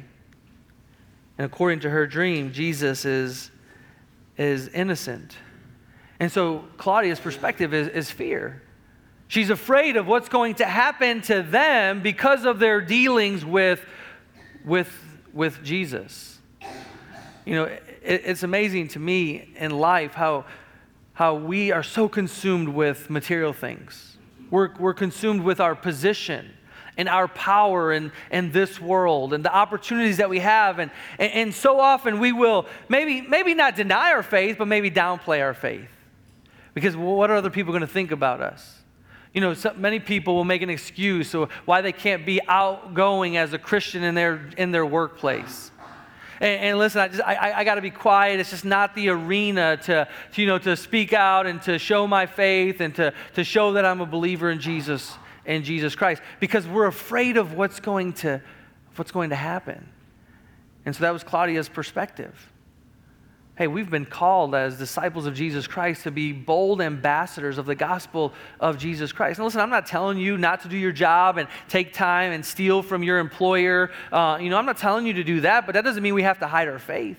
And 1.39 1.47
according 1.47 1.81
to 1.81 1.91
her 1.91 2.07
dream, 2.07 2.53
Jesus 2.53 3.05
is 3.05 3.51
is 4.37 4.69
innocent. 4.69 5.37
And 6.19 6.31
so 6.31 6.65
Claudia's 6.77 7.21
perspective 7.21 7.73
is, 7.73 7.89
is 7.89 8.11
fear. 8.11 8.63
She's 9.29 9.51
afraid 9.51 9.97
of 9.97 10.07
what's 10.07 10.29
going 10.29 10.57
to 10.57 10.67
happen 10.67 11.23
to 11.23 11.43
them 11.43 12.03
because 12.03 12.45
of 12.45 12.59
their 12.59 12.81
dealings 12.81 13.45
with, 13.45 13.85
with, 14.65 14.93
with 15.33 15.63
Jesus. 15.63 16.39
You 17.45 17.55
know, 17.55 17.65
it, 17.65 17.83
it's 18.03 18.43
amazing 18.43 18.89
to 18.89 18.99
me 18.99 19.51
in 19.57 19.71
life 19.71 20.15
how, 20.15 20.45
how 21.13 21.37
we 21.37 21.73
are 21.73 21.83
so 21.83 22.09
consumed 22.09 22.69
with 22.69 23.09
material 23.09 23.53
things. 23.53 24.17
We're, 24.51 24.75
we're 24.79 24.95
consumed 24.95 25.43
with 25.43 25.61
our 25.61 25.75
position 25.75 26.51
and 26.97 27.09
our 27.09 27.29
power 27.29 27.93
in, 27.93 28.13
in 28.31 28.53
this 28.53 28.81
world 28.81 29.33
and 29.33 29.45
the 29.45 29.55
opportunities 29.55 30.19
that 30.19 30.29
we 30.29 30.41
have. 30.41 30.79
And, 30.79 30.91
and, 31.19 31.33
and 31.33 31.55
so 31.55 31.81
often 31.81 32.19
we 32.19 32.33
will 32.33 32.67
maybe, 32.89 33.21
maybe 33.23 33.55
not 33.55 33.77
deny 33.77 34.13
our 34.13 34.23
faith, 34.23 34.57
but 34.59 34.69
maybe 34.69 34.91
downplay 34.91 35.41
our 35.41 35.55
faith. 35.55 35.89
Because 36.75 36.97
what 36.97 37.31
are 37.31 37.37
other 37.37 37.51
people 37.51 37.73
going 37.73 37.81
to 37.81 37.87
think 37.87 38.13
about 38.13 38.41
us? 38.41 38.79
You 39.33 39.41
know, 39.41 39.55
so 39.55 39.73
many 39.77 40.01
people 40.01 40.35
will 40.35 40.45
make 40.45 40.63
an 40.63 40.71
excuse 40.71 41.35
or 41.35 41.49
why 41.65 41.81
they 41.81 41.93
can't 41.93 42.27
be 42.27 42.41
outgoing 42.49 43.37
as 43.37 43.53
a 43.53 43.59
Christian 43.59 44.03
in 44.03 44.15
their, 44.15 44.51
in 44.57 44.73
their 44.73 44.85
workplace. 44.85 45.71
And, 46.41 46.61
and, 46.61 46.79
listen, 46.79 47.01
I, 47.25 47.35
I, 47.35 47.59
I 47.59 47.65
got 47.65 47.75
to 47.75 47.83
be 47.83 47.91
quiet. 47.91 48.41
It's 48.41 48.51
just 48.51 48.65
not 48.65 48.95
the 48.95 49.11
arena 49.11 49.77
to, 49.85 50.09
to, 50.33 50.41
you 50.41 50.49
know, 50.49 50.59
to 50.59 50.77
speak 50.77 51.13
out 51.13 51.47
and 51.47 51.61
to 51.63 51.79
show 51.79 52.07
my 52.07 52.27
faith 52.27 52.81
and 52.81 52.95
to, 52.97 53.13
to 53.35 53.45
show 53.45 53.75
that 53.75 53.85
I'm 53.85 54.01
a 54.01 54.07
believer 54.07 54.51
in 54.51 54.59
Jesus 54.59 55.17
in 55.51 55.65
Jesus 55.65 55.95
Christ 55.95 56.23
because 56.39 56.67
we're 56.67 56.87
afraid 56.87 57.37
of 57.37 57.55
what's 57.55 57.81
going 57.81 58.13
to, 58.15 58.41
what's 58.97 59.11
going 59.11 59.31
to 59.31 59.37
happen. 59.37 59.89
And 60.87 60.95
so 60.95 61.03
that 61.03 61.13
was 61.13 61.25
Claudia's 61.25 61.69
perspective. 61.69 62.49
Hey, 63.57 63.67
we've 63.67 63.91
been 63.91 64.07
called 64.07 64.55
as 64.55 64.79
disciples 64.79 65.27
of 65.27 65.35
Jesus 65.35 65.67
Christ 65.67 66.05
to 66.05 66.11
be 66.11 66.33
bold 66.33 66.81
ambassadors 66.81 67.59
of 67.59 67.67
the 67.67 67.75
gospel 67.75 68.33
of 68.59 68.79
Jesus 68.79 69.13
Christ. 69.13 69.39
And 69.39 69.45
listen, 69.45 69.61
I'm 69.61 69.69
not 69.69 69.85
telling 69.85 70.17
you 70.17 70.39
not 70.39 70.63
to 70.63 70.69
do 70.69 70.79
your 70.79 70.93
job 70.93 71.37
and 71.37 71.47
take 71.69 71.93
time 71.93 72.33
and 72.33 72.47
steal 72.47 72.83
from 72.83 73.03
your 73.03 73.19
employer. 73.19 73.91
Uh, 74.11 74.39
you 74.41 74.49
know, 74.49 74.57
I'm 74.57 74.65
not 74.65 74.79
telling 74.79 75.05
you 75.05 75.13
to 75.15 75.25
do 75.25 75.43
that, 75.43 75.67
but 75.67 75.73
that 75.73 75.85
doesn't 75.85 76.03
mean 76.03 76.15
we 76.15 76.23
have 76.23 76.39
to 76.39 76.47
hide 76.47 76.69
our 76.69 76.79
faith. 76.79 77.19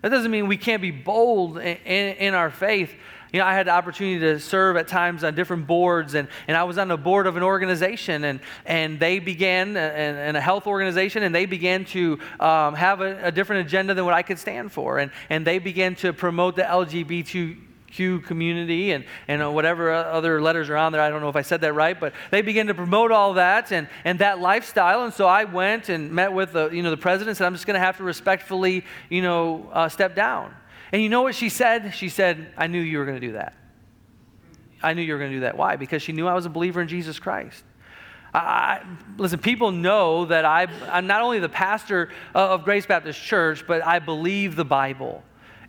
That 0.00 0.08
doesn't 0.08 0.30
mean 0.30 0.48
we 0.48 0.56
can't 0.56 0.80
be 0.80 0.90
bold 0.90 1.58
in, 1.58 1.76
in, 1.84 2.16
in 2.16 2.34
our 2.34 2.50
faith. 2.50 2.94
You 3.34 3.40
know, 3.40 3.46
I 3.46 3.54
had 3.54 3.66
the 3.66 3.72
opportunity 3.72 4.20
to 4.20 4.38
serve 4.38 4.76
at 4.76 4.86
times 4.86 5.24
on 5.24 5.34
different 5.34 5.66
boards, 5.66 6.14
and, 6.14 6.28
and 6.46 6.56
I 6.56 6.62
was 6.62 6.78
on 6.78 6.86
the 6.86 6.96
board 6.96 7.26
of 7.26 7.36
an 7.36 7.42
organization, 7.42 8.22
and, 8.22 8.38
and 8.64 9.00
they 9.00 9.18
began, 9.18 9.76
and, 9.76 10.36
a 10.36 10.40
health 10.40 10.68
organization, 10.68 11.24
and 11.24 11.34
they 11.34 11.44
began 11.44 11.84
to 11.86 12.20
um, 12.38 12.76
have 12.76 13.00
a, 13.00 13.24
a, 13.24 13.32
different 13.32 13.66
agenda 13.66 13.92
than 13.92 14.04
what 14.04 14.14
I 14.14 14.22
could 14.22 14.38
stand 14.38 14.70
for. 14.70 15.00
And, 15.00 15.10
and 15.30 15.44
they 15.44 15.58
began 15.58 15.96
to 15.96 16.12
promote 16.12 16.54
the 16.54 16.62
LGBTQ 16.62 18.24
community 18.24 18.92
and, 18.92 19.04
and 19.26 19.52
whatever 19.52 19.92
other 19.92 20.40
letters 20.40 20.70
are 20.70 20.76
on 20.76 20.92
there. 20.92 21.00
I 21.00 21.10
don't 21.10 21.20
know 21.20 21.28
if 21.28 21.34
I 21.34 21.42
said 21.42 21.60
that 21.62 21.72
right, 21.72 21.98
but 21.98 22.12
they 22.30 22.40
began 22.40 22.68
to 22.68 22.74
promote 22.74 23.10
all 23.10 23.34
that 23.34 23.72
and, 23.72 23.88
and 24.04 24.20
that 24.20 24.38
lifestyle. 24.38 25.02
And 25.02 25.12
so 25.12 25.26
I 25.26 25.42
went 25.42 25.88
and 25.88 26.12
met 26.12 26.32
with 26.32 26.52
the, 26.52 26.68
you 26.70 26.84
know, 26.84 26.90
the 26.92 26.96
president 26.96 27.30
and 27.30 27.36
said, 27.38 27.46
I'm 27.46 27.54
just 27.54 27.66
going 27.66 27.74
to 27.74 27.84
have 27.84 27.96
to 27.96 28.04
respectfully, 28.04 28.84
you 29.08 29.22
know, 29.22 29.68
uh, 29.72 29.88
step 29.88 30.14
down. 30.14 30.54
And 30.94 31.02
you 31.02 31.08
know 31.08 31.22
what 31.22 31.34
she 31.34 31.48
said? 31.48 31.92
She 31.92 32.08
said, 32.08 32.52
I 32.56 32.68
knew 32.68 32.80
you 32.80 32.98
were 32.98 33.04
going 33.04 33.20
to 33.20 33.26
do 33.26 33.32
that. 33.32 33.52
I 34.80 34.94
knew 34.94 35.02
you 35.02 35.12
were 35.12 35.18
going 35.18 35.32
to 35.32 35.36
do 35.38 35.40
that. 35.40 35.56
Why? 35.56 35.74
Because 35.74 36.02
she 36.02 36.12
knew 36.12 36.28
I 36.28 36.34
was 36.34 36.46
a 36.46 36.48
believer 36.48 36.80
in 36.80 36.86
Jesus 36.86 37.18
Christ. 37.18 37.64
I, 38.32 38.80
listen, 39.16 39.40
people 39.40 39.72
know 39.72 40.26
that 40.26 40.44
I, 40.44 40.68
I'm 40.88 41.08
not 41.08 41.20
only 41.20 41.40
the 41.40 41.48
pastor 41.48 42.10
of 42.32 42.62
Grace 42.62 42.86
Baptist 42.86 43.20
Church, 43.20 43.66
but 43.66 43.84
I 43.84 43.98
believe 43.98 44.54
the 44.54 44.64
Bible 44.64 45.24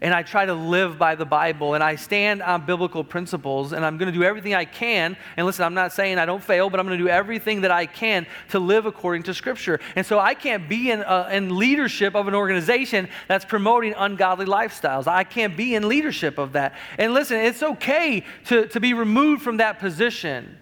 and 0.05 0.13
I 0.13 0.21
try 0.21 0.45
to 0.45 0.53
live 0.53 0.99
by 0.99 1.15
the 1.15 1.25
Bible 1.25 1.73
and 1.73 1.83
I 1.83 1.95
stand 1.95 2.43
on 2.43 2.63
biblical 2.63 3.03
principles 3.03 3.73
and 3.73 3.83
I'm 3.83 3.97
going 3.97 4.05
to 4.05 4.15
do 4.15 4.23
everything 4.23 4.53
I 4.53 4.63
can. 4.63 5.17
And 5.35 5.47
listen, 5.47 5.65
I'm 5.65 5.73
not 5.73 5.93
saying 5.93 6.19
I 6.19 6.27
don't 6.27 6.43
fail, 6.43 6.69
but 6.69 6.79
I'm 6.79 6.85
going 6.85 6.99
to 6.99 7.03
do 7.03 7.09
everything 7.09 7.61
that 7.61 7.71
I 7.71 7.87
can 7.87 8.27
to 8.49 8.59
live 8.59 8.85
according 8.85 9.23
to 9.23 9.33
Scripture. 9.33 9.79
And 9.95 10.05
so 10.05 10.19
I 10.19 10.35
can't 10.35 10.69
be 10.69 10.91
in, 10.91 11.01
uh, 11.01 11.29
in 11.31 11.57
leadership 11.57 12.13
of 12.13 12.27
an 12.27 12.35
organization 12.35 13.09
that's 13.27 13.45
promoting 13.45 13.95
ungodly 13.97 14.45
lifestyles. 14.45 15.07
I 15.07 15.23
can't 15.23 15.57
be 15.57 15.73
in 15.73 15.87
leadership 15.87 16.37
of 16.37 16.53
that. 16.53 16.75
And 16.99 17.15
listen, 17.15 17.39
it's 17.39 17.63
okay 17.63 18.23
to, 18.45 18.67
to 18.67 18.79
be 18.79 18.93
removed 18.93 19.41
from 19.41 19.57
that 19.57 19.79
position 19.79 20.55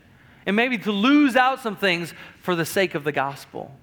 and 0.46 0.56
maybe 0.56 0.78
to 0.78 0.92
lose 0.94 1.36
out 1.36 1.60
some 1.60 1.76
things 1.76 2.14
for 2.40 2.56
the 2.56 2.66
sake 2.66 2.96
of 2.96 3.04
the 3.04 3.12
gospel. 3.12 3.76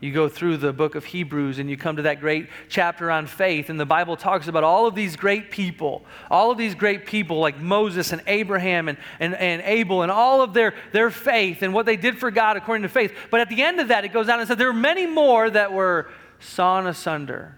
You 0.00 0.12
go 0.12 0.28
through 0.28 0.58
the 0.58 0.72
book 0.72 0.94
of 0.94 1.06
Hebrews 1.06 1.58
and 1.58 1.70
you 1.70 1.76
come 1.76 1.96
to 1.96 2.02
that 2.02 2.20
great 2.20 2.48
chapter 2.68 3.10
on 3.10 3.26
faith, 3.26 3.70
and 3.70 3.80
the 3.80 3.86
Bible 3.86 4.16
talks 4.16 4.46
about 4.46 4.62
all 4.62 4.86
of 4.86 4.94
these 4.94 5.16
great 5.16 5.50
people, 5.50 6.04
all 6.30 6.50
of 6.50 6.58
these 6.58 6.74
great 6.74 7.06
people 7.06 7.38
like 7.38 7.58
Moses 7.58 8.12
and 8.12 8.22
Abraham 8.26 8.88
and, 8.88 8.98
and, 9.20 9.34
and 9.34 9.62
Abel, 9.62 10.02
and 10.02 10.12
all 10.12 10.42
of 10.42 10.52
their, 10.52 10.74
their 10.92 11.10
faith 11.10 11.62
and 11.62 11.72
what 11.72 11.86
they 11.86 11.96
did 11.96 12.18
for 12.18 12.30
God 12.30 12.56
according 12.56 12.82
to 12.82 12.88
faith. 12.88 13.14
But 13.30 13.40
at 13.40 13.48
the 13.48 13.62
end 13.62 13.80
of 13.80 13.88
that, 13.88 14.04
it 14.04 14.12
goes 14.12 14.28
on 14.28 14.38
and 14.38 14.46
says 14.46 14.58
there 14.58 14.66
were 14.66 14.72
many 14.74 15.06
more 15.06 15.48
that 15.48 15.72
were 15.72 16.10
sawn 16.40 16.86
asunder, 16.86 17.56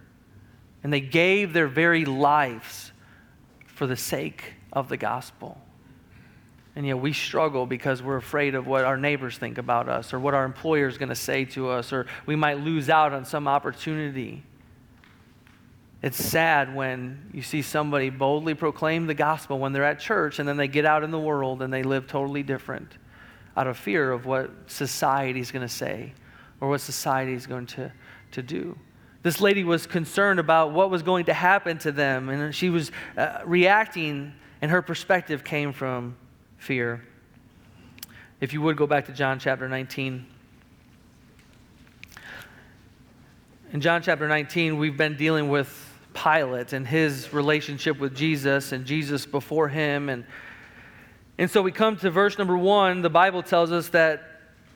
and 0.85 0.93
they 0.93 1.01
gave 1.01 1.53
their 1.53 1.69
very 1.69 2.05
lives 2.05 2.93
for 3.67 3.87
the 3.87 3.97
sake 3.97 4.55
of 4.73 4.89
the 4.89 4.97
gospel. 4.97 5.61
And 6.79 6.87
yet 6.87 7.01
we 7.01 7.13
struggle 7.13 7.67
because 7.67 8.05
we're 8.05 8.19
afraid 8.19 8.55
of 8.55 8.69
what 8.69 8.85
our 8.85 8.97
neighbors 8.97 9.37
think 9.37 9.59
about 9.59 9.89
us 9.89 10.15
or 10.15 10.21
what 10.21 10.33
our 10.33 10.45
employer 10.45 10.87
is 10.87 10.97
going 10.97 11.09
to 11.09 11.17
say 11.17 11.45
to 11.47 11.71
us, 11.71 11.93
or 11.93 12.07
we 12.25 12.37
might 12.37 12.61
lose 12.61 12.89
out 12.89 13.13
on 13.13 13.25
some 13.25 13.49
opportunity. 13.49 14.45
It's 16.03 16.25
sad 16.25 16.73
when 16.73 17.31
you 17.35 17.43
see 17.43 17.63
somebody 17.63 18.11
boldly 18.11 18.55
proclaim 18.55 19.09
the 19.09 19.15
gospel 19.15 19.59
when 19.59 19.73
they're 19.73 19.83
at 19.83 19.99
church 19.99 20.39
and 20.39 20.49
then 20.49 20.57
they 20.57 20.69
get 20.69 20.85
out 20.85 21.03
in 21.03 21.11
the 21.11 21.19
world 21.19 21.63
and 21.63 21.73
they 21.73 21.83
live 21.83 22.07
totally 22.07 22.45
different 22.45 22.97
out 23.57 23.67
of 23.67 23.77
fear 23.77 24.13
of 24.13 24.25
what 24.25 24.49
society 24.69 25.41
is 25.41 25.51
going 25.51 25.67
to 25.67 25.75
say 25.75 26.13
or 26.61 26.69
what 26.69 26.81
society 26.81 27.33
is 27.33 27.49
going 27.49 27.67
to, 27.67 27.91
to 28.31 28.41
do. 28.41 28.79
This 29.25 29.41
lady 29.41 29.65
was 29.65 29.85
concerned 29.85 30.39
about 30.39 30.71
what 30.71 30.91
was 30.91 31.03
going 31.03 31.25
to 31.25 31.35
happen 31.35 31.79
to 31.79 31.91
them, 31.91 32.29
and 32.29 32.55
she 32.55 32.71
was 32.71 32.93
uh, 33.17 33.41
reacting, 33.45 34.33
and 34.63 34.71
her 34.71 34.81
perspective 34.81 35.43
came 35.43 35.73
from 35.73 36.17
fear. 36.59 37.03
If 38.41 38.53
you 38.53 38.61
would 38.63 38.77
go 38.77 38.87
back 38.87 39.07
to 39.07 39.13
John 39.13 39.39
chapter 39.39 39.69
19. 39.69 40.27
In 43.73 43.81
John 43.81 44.03
chapter 44.03 44.29
19, 44.29 44.79
we've 44.79 44.97
been 44.97 45.17
dealing 45.17 45.49
with 45.49 45.69
Pilate 46.15 46.73
and 46.73 46.87
his 46.87 47.33
relationship 47.33 47.99
with 47.99 48.15
Jesus 48.15 48.73
and 48.73 48.85
Jesus 48.85 49.27
before 49.27 49.69
him. 49.69 50.09
And, 50.09 50.25
and 51.37 51.51
so 51.51 51.63
we 51.63 51.73
come 51.73 51.97
to 51.99 52.11
verse 52.11 52.39
number 52.39 52.57
one. 52.57 53.03
The 53.03 53.11
Bible 53.11 53.43
tells 53.43 53.73
us 53.73 53.89
that 53.91 54.23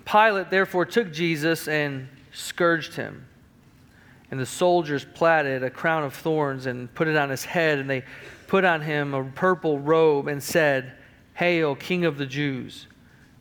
Pilate 0.05 0.51
therefore 0.51 0.85
took 0.87 1.13
Jesus 1.13 1.69
and 1.69 2.09
scourged 2.33 2.95
him. 2.95 3.27
And 4.31 4.41
the 4.41 4.47
soldiers 4.47 5.05
plaited 5.05 5.63
a 5.63 5.71
crown 5.71 6.05
of 6.05 6.15
thorns 6.15 6.67
and 6.67 6.93
put 6.95 7.07
it 7.07 7.17
on 7.17 7.29
his 7.29 7.45
head, 7.45 7.79
and 7.79 7.89
they 7.89 8.05
put 8.47 8.65
on 8.65 8.81
him 8.81 9.15
a 9.15 9.25
purple 9.25 9.79
robe 9.79 10.29
and 10.29 10.43
said, 10.43 10.95
Hail, 11.43 11.75
King 11.75 12.05
of 12.05 12.19
the 12.19 12.27
Jews! 12.27 12.87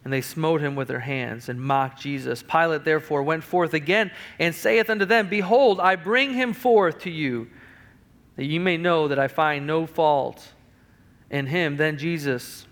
And 0.04 0.12
they 0.12 0.22
smote 0.22 0.62
him 0.62 0.76
with 0.76 0.88
their 0.88 1.02
hands 1.02 1.50
and 1.50 1.62
mocked 1.62 2.02
Jesus. 2.02 2.42
Pilate 2.42 2.84
therefore 2.84 3.22
went 3.22 3.44
forth 3.44 3.76
again 3.76 4.10
and 4.40 4.56
saith 4.56 4.90
unto 4.90 5.06
them, 5.06 5.30
Behold, 5.30 5.80
I 5.80 5.96
bring 5.96 6.34
him 6.34 6.54
forth 6.54 7.02
to 7.02 7.12
you, 7.12 7.48
that 8.38 8.46
ye 8.46 8.58
may 8.58 8.78
know 8.78 9.08
that 9.08 9.20
I 9.20 9.28
find 9.28 9.68
no 9.68 9.86
fault 9.86 10.54
in 11.30 11.46
him. 11.46 11.78
Then 11.78 12.00
Jesus 12.00 12.66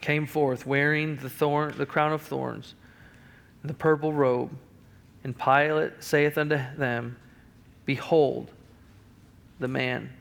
came 0.00 0.24
forth 0.24 0.64
wearing 0.64 1.16
the, 1.16 1.28
thorn, 1.28 1.74
the 1.76 1.84
crown 1.84 2.14
of 2.14 2.22
thorns, 2.22 2.74
and 3.60 3.68
the 3.68 3.74
purple 3.74 4.14
robe. 4.14 4.56
And 5.24 5.38
Pilate 5.38 6.02
saith 6.02 6.38
unto 6.38 6.56
them, 6.78 7.18
Behold 7.84 8.50
the 9.60 9.68
man. 9.68 10.14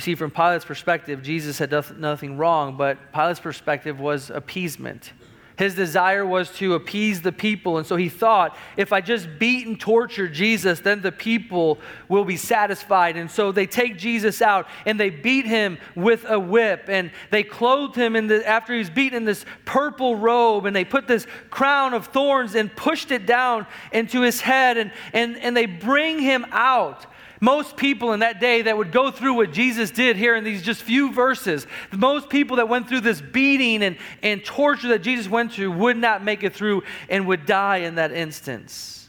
You 0.00 0.02
see, 0.02 0.14
from 0.14 0.30
Pilate's 0.30 0.64
perspective, 0.64 1.22
Jesus 1.22 1.58
had 1.58 1.70
nothing 1.98 2.38
wrong, 2.38 2.78
but 2.78 3.12
Pilate's 3.12 3.38
perspective 3.38 4.00
was 4.00 4.30
appeasement. 4.30 5.12
His 5.58 5.74
desire 5.74 6.24
was 6.24 6.50
to 6.52 6.72
appease 6.72 7.20
the 7.20 7.32
people. 7.32 7.76
And 7.76 7.86
so 7.86 7.96
he 7.96 8.08
thought, 8.08 8.56
if 8.78 8.94
I 8.94 9.02
just 9.02 9.28
beat 9.38 9.66
and 9.66 9.78
torture 9.78 10.26
Jesus, 10.26 10.80
then 10.80 11.02
the 11.02 11.12
people 11.12 11.78
will 12.08 12.24
be 12.24 12.38
satisfied. 12.38 13.18
And 13.18 13.30
so 13.30 13.52
they 13.52 13.66
take 13.66 13.98
Jesus 13.98 14.40
out 14.40 14.66
and 14.86 14.98
they 14.98 15.10
beat 15.10 15.44
him 15.44 15.76
with 15.94 16.24
a 16.26 16.40
whip. 16.40 16.84
And 16.88 17.10
they 17.30 17.42
clothed 17.42 17.94
him 17.94 18.16
in 18.16 18.26
the, 18.26 18.48
after 18.48 18.72
he 18.72 18.78
was 18.78 18.88
beaten 18.88 19.18
in 19.18 19.24
this 19.26 19.44
purple 19.66 20.16
robe. 20.16 20.64
And 20.64 20.74
they 20.74 20.86
put 20.86 21.06
this 21.06 21.26
crown 21.50 21.92
of 21.92 22.06
thorns 22.06 22.54
and 22.54 22.74
pushed 22.74 23.10
it 23.10 23.26
down 23.26 23.66
into 23.92 24.22
his 24.22 24.40
head. 24.40 24.78
And, 24.78 24.92
and, 25.12 25.36
and 25.36 25.54
they 25.54 25.66
bring 25.66 26.20
him 26.20 26.46
out. 26.52 27.04
Most 27.40 27.78
people 27.78 28.12
in 28.12 28.20
that 28.20 28.38
day 28.38 28.62
that 28.62 28.76
would 28.76 28.92
go 28.92 29.10
through 29.10 29.34
what 29.34 29.50
Jesus 29.50 29.90
did 29.90 30.16
here 30.16 30.36
in 30.36 30.44
these 30.44 30.62
just 30.62 30.82
few 30.82 31.10
verses, 31.10 31.66
most 31.90 32.28
people 32.28 32.58
that 32.58 32.68
went 32.68 32.86
through 32.86 33.00
this 33.00 33.22
beating 33.22 33.82
and, 33.82 33.96
and 34.22 34.44
torture 34.44 34.88
that 34.88 34.98
Jesus 34.98 35.26
went 35.26 35.52
through 35.52 35.72
would 35.72 35.96
not 35.96 36.22
make 36.22 36.44
it 36.44 36.54
through 36.54 36.82
and 37.08 37.26
would 37.26 37.46
die 37.46 37.78
in 37.78 37.94
that 37.94 38.12
instance. 38.12 39.08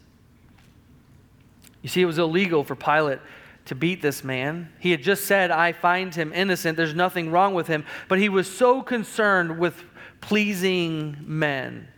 You 1.82 1.90
see, 1.90 2.02
it 2.02 2.06
was 2.06 2.20
illegal 2.20 2.64
for 2.64 2.76
Pilate 2.76 3.20
to 3.66 3.76
beat 3.76 4.02
this 4.02 4.24
man. 4.24 4.70
He 4.80 4.92
had 4.92 5.04
just 5.04 5.26
said, 5.26 5.52
I 5.52 5.74
find 5.74 6.16
him 6.16 6.32
innocent. 6.34 6.78
There's 6.78 6.96
nothing 6.96 7.32
wrong 7.32 7.54
with 7.54 7.68
him. 7.68 7.86
But 8.08 8.20
he 8.20 8.30
was 8.30 8.50
so 8.50 8.82
concerned 8.82 9.60
with 9.60 9.84
pleasing 10.22 11.18
men. 11.22 11.90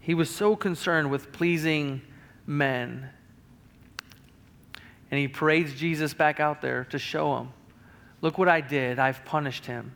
He 0.00 0.14
was 0.14 0.28
so 0.28 0.56
concerned 0.56 1.10
with 1.10 1.32
pleasing 1.32 2.02
men 2.46 3.10
and 5.14 5.20
he 5.20 5.28
parades 5.28 5.72
Jesus 5.74 6.12
back 6.12 6.40
out 6.40 6.60
there 6.60 6.86
to 6.86 6.98
show 6.98 7.36
him, 7.36 7.50
look 8.20 8.36
what 8.36 8.48
I 8.48 8.60
did. 8.60 8.98
I've 8.98 9.24
punished 9.24 9.64
him. 9.64 9.92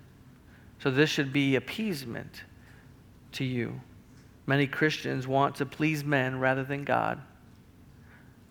So 0.80 0.92
this 0.92 1.10
should 1.10 1.32
be 1.32 1.56
appeasement 1.56 2.44
to 3.32 3.44
you. 3.44 3.80
Many 4.46 4.68
Christians 4.68 5.26
want 5.26 5.56
to 5.56 5.66
please 5.66 6.04
men 6.04 6.38
rather 6.38 6.62
than 6.62 6.84
God. 6.84 7.20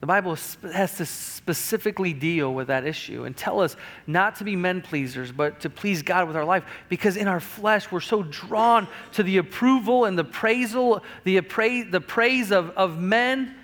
The 0.01 0.07
Bible 0.07 0.37
has 0.73 0.97
to 0.97 1.05
specifically 1.05 2.11
deal 2.11 2.53
with 2.53 2.67
that 2.67 2.85
issue 2.85 3.23
and 3.23 3.37
tell 3.37 3.61
us 3.61 3.77
not 4.05 4.35
to 4.35 4.43
be 4.43 4.57
men 4.57 4.81
pleasers, 4.81 5.31
but 5.31 5.61
to 5.61 5.69
please 5.69 6.01
God 6.01 6.27
with 6.27 6.35
our 6.35 6.43
life. 6.43 6.65
Because 6.89 7.15
in 7.15 7.29
our 7.29 7.39
flesh, 7.39 7.89
we're 7.93 8.01
so 8.01 8.23
drawn 8.23 8.89
to 9.13 9.23
the 9.23 9.37
approval 9.37 10.03
and 10.03 10.19
the 10.19 10.25
praisal, 10.25 11.01
the, 11.23 11.39
appra- 11.39 11.89
the 11.89 12.01
praise 12.01 12.51
of, 12.51 12.71
of 12.71 12.99
men 12.99 13.55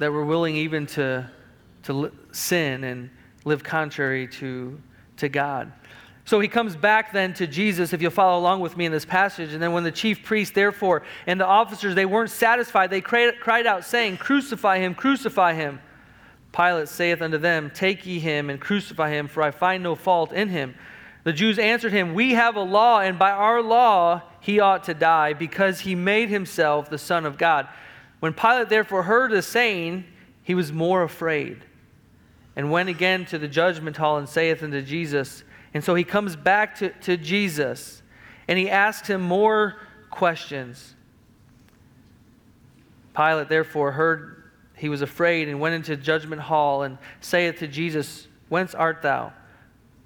that 0.00 0.10
we're 0.10 0.24
willing 0.24 0.56
even 0.56 0.86
to, 0.86 1.30
to 1.84 2.10
sin 2.32 2.84
and 2.84 3.10
live 3.44 3.62
contrary 3.62 4.26
to, 4.26 4.80
to 5.18 5.28
God. 5.28 5.72
So 6.24 6.40
he 6.40 6.48
comes 6.48 6.74
back 6.74 7.12
then 7.12 7.34
to 7.34 7.46
Jesus, 7.46 7.92
if 7.92 8.00
you'll 8.00 8.10
follow 8.10 8.38
along 8.38 8.60
with 8.60 8.76
me 8.76 8.86
in 8.86 8.92
this 8.92 9.04
passage. 9.04 9.52
And 9.52 9.62
then 9.62 9.72
when 9.72 9.84
the 9.84 9.92
chief 9.92 10.24
priest, 10.24 10.54
therefore, 10.54 11.02
and 11.26 11.38
the 11.38 11.46
officers, 11.46 11.94
they 11.94 12.06
weren't 12.06 12.30
satisfied, 12.30 12.90
they 12.90 13.00
cried 13.00 13.66
out, 13.66 13.84
saying, 13.84 14.16
Crucify 14.16 14.78
him, 14.78 14.94
crucify 14.94 15.54
him. 15.54 15.80
Pilate 16.52 16.88
saith 16.88 17.20
unto 17.20 17.36
them, 17.36 17.70
Take 17.74 18.06
ye 18.06 18.18
him 18.18 18.48
and 18.48 18.58
crucify 18.58 19.10
him, 19.10 19.28
for 19.28 19.42
I 19.42 19.50
find 19.50 19.82
no 19.82 19.94
fault 19.94 20.32
in 20.32 20.48
him. 20.48 20.74
The 21.24 21.32
Jews 21.34 21.58
answered 21.58 21.92
him, 21.92 22.14
We 22.14 22.32
have 22.32 22.56
a 22.56 22.62
law, 22.62 23.00
and 23.00 23.18
by 23.18 23.32
our 23.32 23.60
law 23.60 24.22
he 24.40 24.60
ought 24.60 24.84
to 24.84 24.94
die, 24.94 25.34
because 25.34 25.80
he 25.80 25.94
made 25.94 26.30
himself 26.30 26.88
the 26.88 26.96
Son 26.98 27.26
of 27.26 27.36
God. 27.36 27.68
When 28.20 28.34
Pilate 28.34 28.68
therefore 28.68 29.02
heard 29.02 29.32
the 29.32 29.42
saying, 29.42 30.04
he 30.42 30.54
was 30.54 30.72
more 30.72 31.02
afraid, 31.02 31.64
and 32.56 32.70
went 32.70 32.88
again 32.88 33.24
to 33.26 33.38
the 33.38 33.48
judgment 33.48 33.96
hall 33.96 34.18
and 34.18 34.28
saith 34.28 34.62
unto 34.62 34.82
Jesus. 34.82 35.44
And 35.72 35.82
so 35.82 35.94
he 35.94 36.04
comes 36.04 36.36
back 36.36 36.76
to, 36.76 36.90
to 37.00 37.16
Jesus, 37.16 38.02
and 38.48 38.58
he 38.58 38.68
asks 38.68 39.08
him 39.08 39.20
more 39.20 39.76
questions. 40.10 40.94
Pilate 43.14 43.48
therefore 43.48 43.92
heard 43.92 44.50
he 44.76 44.88
was 44.88 45.02
afraid 45.02 45.48
and 45.48 45.60
went 45.60 45.74
into 45.74 45.96
judgment 45.96 46.42
hall 46.42 46.82
and 46.82 46.98
saith 47.20 47.58
to 47.58 47.68
Jesus, 47.68 48.28
Whence 48.48 48.74
art 48.74 49.02
thou? 49.02 49.32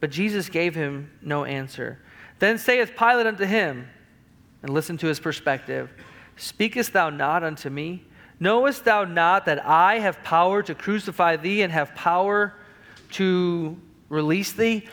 But 0.00 0.11
Jesus 0.11 0.48
gave 0.48 0.74
him 0.74 1.11
no 1.22 1.44
answer. 1.44 2.00
Then 2.38 2.59
saith 2.59 2.96
Pilate 2.96 3.27
unto 3.27 3.44
him, 3.44 3.88
and 4.62 4.72
listen 4.72 4.98
to 4.98 5.07
his 5.07 5.20
perspective. 5.20 5.90
Speakest 6.37 6.92
thou 6.92 7.11
not 7.11 7.44
unto 7.44 7.70
me? 7.70 8.05
Knowest 8.40 8.85
thou 8.85 9.05
not 9.05 9.47
that 9.47 9.64
I 9.64 10.01
have 10.01 10.23
power 10.23 10.62
to 10.62 10.75
crucify 10.75 11.37
thee 11.37 11.62
and 11.62 11.73
have 11.73 11.94
power 11.94 12.55
to 13.12 13.77
release 14.09 14.53
thee? 14.53 14.88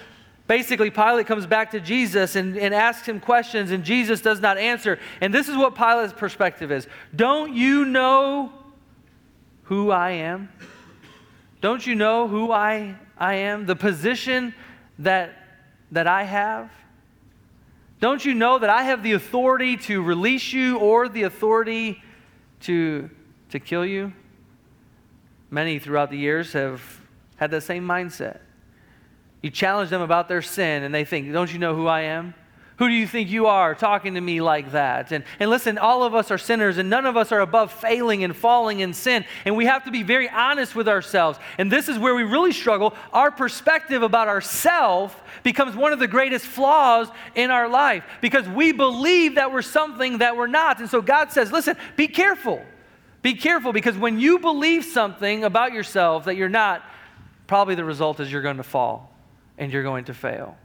Basically, 0.47 0.91
Pilate 0.91 1.27
comes 1.27 1.45
back 1.45 1.71
to 1.71 1.80
Jesus 1.80 2.36
and, 2.36 2.58
and 2.58 2.73
asks 2.73 3.08
him 3.08 3.19
questions, 3.19 3.71
and 3.71 3.84
Jesus 3.84 4.21
does 4.21 4.41
not 4.41 4.58
answer. 4.58 4.99
And 5.21 5.34
this 5.34 5.47
is 5.47 5.56
what 5.56 5.75
Pilate's 5.75 6.13
perspective 6.13 6.71
is 6.71 6.88
Don't 7.15 7.54
you 7.54 7.86
know 7.86 8.51
who 9.63 9.91
I 9.91 10.12
am? 10.12 10.49
Don't 11.62 11.86
you 11.86 11.95
know 11.95 12.27
who 12.27 12.51
I, 12.51 12.95
I 13.17 13.36
am? 13.36 13.65
The 13.65 13.75
position 13.75 14.54
that, 14.99 15.34
that 15.91 16.08
I 16.08 16.23
have? 16.23 16.69
Don't 18.01 18.25
you 18.25 18.33
know 18.33 18.57
that 18.57 18.69
I 18.69 18.81
have 18.81 19.03
the 19.03 19.11
authority 19.13 19.77
to 19.77 20.01
release 20.01 20.51
you 20.51 20.79
or 20.79 21.07
the 21.07 21.21
authority 21.21 22.01
to, 22.61 23.11
to 23.51 23.59
kill 23.59 23.85
you? 23.85 24.11
Many 25.51 25.77
throughout 25.77 26.09
the 26.09 26.17
years 26.17 26.51
have 26.53 26.81
had 27.35 27.51
that 27.51 27.61
same 27.61 27.85
mindset. 27.85 28.39
You 29.43 29.51
challenge 29.51 29.91
them 29.91 30.01
about 30.01 30.27
their 30.27 30.41
sin, 30.41 30.81
and 30.81 30.93
they 30.93 31.05
think, 31.05 31.31
Don't 31.31 31.53
you 31.53 31.59
know 31.59 31.75
who 31.75 31.85
I 31.85 32.01
am? 32.01 32.33
Who 32.82 32.88
do 32.88 32.96
you 32.96 33.06
think 33.06 33.30
you 33.30 33.46
are 33.46 33.76
talking 33.76 34.15
to 34.15 34.22
me 34.22 34.41
like 34.41 34.72
that? 34.72 35.12
And, 35.12 35.24
and 35.39 35.52
listen, 35.52 35.78
all 35.78 36.02
of 36.02 36.15
us 36.15 36.32
are 36.32 36.39
sinners, 36.39 36.80
and 36.80 36.89
none 36.89 37.06
of 37.06 37.15
us 37.15 37.32
are 37.32 37.41
above 37.41 37.72
failing 37.72 38.24
and 38.24 38.36
falling 38.36 38.80
in 38.80 38.96
sin. 38.96 39.24
And 39.46 39.56
we 39.56 39.65
have 39.65 39.84
to 39.84 39.91
be 39.91 40.02
very 40.02 40.28
honest 40.28 40.74
with 40.76 40.88
ourselves. 40.88 41.38
And 41.60 41.72
this 41.72 41.88
is 41.88 42.00
where 42.00 42.15
we 42.15 42.24
really 42.24 42.52
struggle. 42.52 42.96
Our 43.13 43.30
perspective 43.30 44.02
about 44.02 44.30
ourselves 44.30 45.13
becomes 45.44 45.76
one 45.76 45.94
of 45.94 46.00
the 46.00 46.08
greatest 46.08 46.48
flaws 46.48 47.08
in 47.36 47.52
our 47.52 47.70
life 47.70 48.04
because 48.20 48.50
we 48.50 48.72
believe 48.72 49.36
that 49.36 49.54
we're 49.54 49.62
something 49.62 50.17
that 50.17 50.36
we're 50.36 50.48
not. 50.48 50.80
And 50.80 50.89
so 50.89 51.04
God 51.04 51.32
says, 51.32 51.52
listen, 51.52 51.78
be 51.96 52.08
careful. 52.08 52.65
Be 53.22 53.36
careful 53.36 53.74
because 53.74 53.96
when 53.96 54.20
you 54.20 54.39
believe 54.39 54.86
something 54.86 55.44
about 55.44 55.72
yourself 55.74 56.26
that 56.26 56.36
you're 56.36 56.50
not, 56.50 56.84
probably 57.46 57.76
the 57.76 57.86
result 57.86 58.20
is 58.20 58.32
you're 58.32 58.41
going 58.41 58.58
to 58.58 58.63
fall 58.63 59.15
and 59.60 59.72
you're 59.72 59.84
going 59.84 60.06
to 60.06 60.15
fail. 60.15 60.58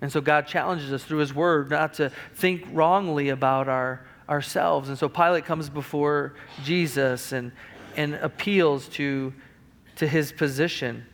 And 0.00 0.12
so 0.12 0.20
God 0.20 0.46
challenges 0.46 0.92
us 0.92 1.04
through 1.04 1.18
His 1.18 1.34
Word 1.34 1.70
not 1.70 1.94
to 1.94 2.10
think 2.34 2.66
wrongly 2.72 3.30
about 3.30 3.68
our, 3.68 4.06
ourselves. 4.28 4.88
And 4.88 4.98
so 4.98 5.08
Pilate 5.08 5.44
comes 5.44 5.68
before 5.70 6.34
Jesus 6.64 7.32
and, 7.32 7.52
and 7.96 8.14
appeals 8.16 8.88
to, 8.88 9.32
to 9.96 10.06
his 10.06 10.32
position. 10.32 11.06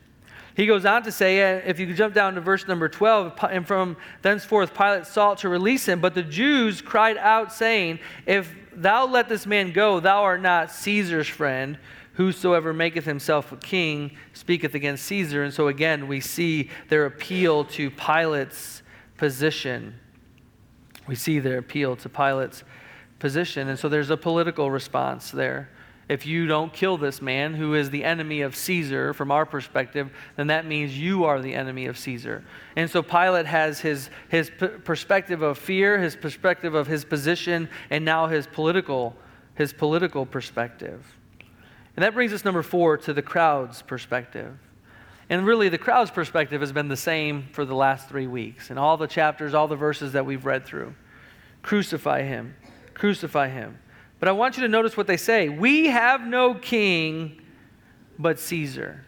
He 0.55 0.67
goes 0.67 0.85
on 0.85 1.03
to 1.05 1.13
say, 1.13 1.61
if 1.65 1.81
you 1.81 1.93
jump 1.95 2.15
down 2.15 2.35
to 2.35 2.41
verse 2.41 2.69
number 2.69 2.89
12, 2.89 3.39
and 3.51 3.67
from 3.67 3.97
thenceforth 4.21 4.75
Pilate 4.75 5.07
sought 5.07 5.39
to 5.39 5.49
release 5.49 5.87
him, 5.87 6.01
but 6.01 6.15
the 6.15 6.23
Jews 6.23 6.83
cried 6.83 7.17
out, 7.17 7.53
saying, 7.53 8.01
If 8.27 8.55
thou 8.75 9.07
let 9.07 9.31
this 9.31 9.47
man 9.47 9.73
go, 9.73 9.99
thou 10.01 10.23
art 10.23 10.43
not 10.43 10.71
Caesar's 10.71 11.29
friend. 11.29 11.79
Whosoever 12.15 12.73
maketh 12.73 13.05
himself 13.05 13.53
a 13.53 13.57
king 13.57 14.17
speaketh 14.35 14.75
against 14.75 15.05
Caesar. 15.07 15.43
And 15.45 15.53
so 15.53 15.69
again, 15.69 16.09
we 16.09 16.21
see 16.21 16.69
their 16.89 17.07
appeal 17.07 17.65
to 17.65 17.91
Pilate's 17.91 18.83
position. 19.17 19.95
We 21.07 21.15
see 21.15 21.39
their 21.39 21.59
appeal 21.59 21.97
to 21.97 22.09
Pilate's 22.09 22.65
position. 23.19 23.69
And 23.69 23.79
so 23.79 23.89
there's 23.89 24.11
a 24.11 24.17
political 24.17 24.71
response 24.71 25.31
there. 25.31 25.71
If 26.09 26.27
you 26.27 26.47
don't 26.47 26.73
kill 26.73 26.99
this 26.99 27.23
man 27.23 27.55
who 27.55 27.75
is 27.75 27.89
the 27.89 28.05
enemy 28.05 28.43
of 28.43 28.55
Caesar 28.57 29.15
from 29.15 29.31
our 29.31 29.47
perspective, 29.47 30.11
then 30.37 30.49
that 30.49 30.67
means 30.67 30.99
you 30.99 31.25
are 31.25 31.41
the 31.41 31.55
enemy 31.55 31.87
of 31.87 31.97
Caesar. 31.97 32.45
And 32.77 32.91
so 32.91 33.03
Pilate 33.03 33.47
has 33.47 33.81
his, 33.81 34.11
his 34.29 34.51
perspective 34.85 35.41
of 35.41 35.57
fear, 35.57 35.99
his 35.99 36.15
perspective 36.17 36.75
of 36.75 36.87
his 36.87 37.05
position, 37.05 37.71
and 37.89 38.05
now 38.05 38.27
his 38.27 38.47
political, 38.47 39.17
his 39.55 39.73
political 39.73 40.27
perspective. 40.27 41.17
And 41.97 42.03
that 42.03 42.15
brings 42.15 42.33
us, 42.33 42.45
number 42.45 42.63
four, 42.63 42.97
to 42.99 43.13
the 43.13 43.23
crowd's 43.23 43.83
perspective. 43.83 44.57
And 45.29 45.47
really, 45.47 45.69
the 45.69 45.79
crowd's 45.79 46.11
perspective 46.11 46.61
has 46.61 46.73
been 46.73 46.89
the 46.89 46.97
same 46.97 47.49
for 47.53 47.65
the 47.65 47.75
last 47.75 48.09
three 48.09 48.27
weeks. 48.27 48.71
In 48.71 48.79
all 48.79 48.97
the 48.97 49.07
chapters, 49.07 49.55
all 49.55 49.69
the 49.69 49.77
verses 49.77 50.13
that 50.13 50.27
we've 50.27 50.45
read 50.45 50.65
through. 50.65 50.95
Crucify 51.63 52.23
him, 52.23 52.55
crucify 52.95 53.49
him. 53.49 53.79
But 54.19 54.29
I 54.29 54.33
want 54.33 54.57
you 54.57 54.63
to 54.63 54.69
notice 54.69 54.97
what 54.97 55.07
they 55.07 55.17
say 55.17 55.49
We 55.49 55.87
have 55.87 56.27
no 56.27 56.55
king 56.55 57.41
but 58.19 58.39
Caesar. 58.39 59.05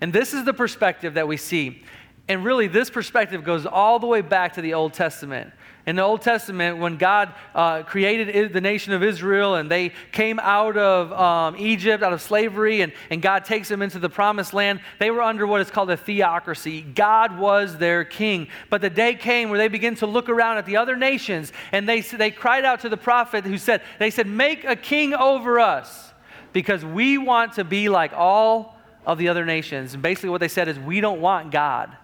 And 0.00 0.12
this 0.12 0.34
is 0.34 0.44
the 0.44 0.54
perspective 0.54 1.14
that 1.14 1.28
we 1.28 1.36
see. 1.36 1.82
And 2.28 2.44
really, 2.44 2.68
this 2.68 2.90
perspective 2.90 3.44
goes 3.44 3.66
all 3.66 3.98
the 3.98 4.06
way 4.06 4.20
back 4.20 4.54
to 4.54 4.62
the 4.62 4.74
Old 4.74 4.92
Testament. 4.92 5.52
In 5.86 5.96
the 5.96 6.02
Old 6.02 6.22
Testament, 6.22 6.78
when 6.78 6.96
God 6.96 7.34
uh, 7.54 7.82
created 7.82 8.54
the 8.54 8.60
nation 8.60 8.94
of 8.94 9.02
Israel 9.02 9.56
and 9.56 9.70
they 9.70 9.92
came 10.12 10.38
out 10.38 10.78
of 10.78 11.12
um, 11.12 11.56
Egypt, 11.58 12.02
out 12.02 12.14
of 12.14 12.22
slavery, 12.22 12.80
and, 12.80 12.90
and 13.10 13.20
God 13.20 13.44
takes 13.44 13.68
them 13.68 13.82
into 13.82 13.98
the 13.98 14.08
promised 14.08 14.54
land, 14.54 14.80
they 14.98 15.10
were 15.10 15.20
under 15.20 15.46
what 15.46 15.60
is 15.60 15.70
called 15.70 15.90
a 15.90 15.96
theocracy. 15.98 16.80
God 16.80 17.38
was 17.38 17.76
their 17.76 18.02
king. 18.02 18.48
But 18.70 18.80
the 18.80 18.88
day 18.88 19.14
came 19.14 19.50
where 19.50 19.58
they 19.58 19.68
began 19.68 19.94
to 19.96 20.06
look 20.06 20.30
around 20.30 20.56
at 20.56 20.64
the 20.64 20.78
other 20.78 20.96
nations 20.96 21.52
and 21.70 21.86
they, 21.86 22.00
they 22.00 22.30
cried 22.30 22.64
out 22.64 22.80
to 22.80 22.88
the 22.88 22.96
prophet 22.96 23.44
who 23.44 23.58
said, 23.58 23.82
They 23.98 24.10
said, 24.10 24.26
Make 24.26 24.64
a 24.64 24.76
king 24.76 25.12
over 25.12 25.60
us 25.60 26.14
because 26.54 26.82
we 26.82 27.18
want 27.18 27.54
to 27.54 27.64
be 27.64 27.90
like 27.90 28.14
all 28.14 28.78
of 29.04 29.18
the 29.18 29.28
other 29.28 29.44
nations. 29.44 29.92
And 29.92 30.02
basically, 30.02 30.30
what 30.30 30.40
they 30.40 30.48
said 30.48 30.66
is, 30.68 30.78
We 30.78 31.02
don't 31.02 31.20
want 31.20 31.50
God. 31.50 31.94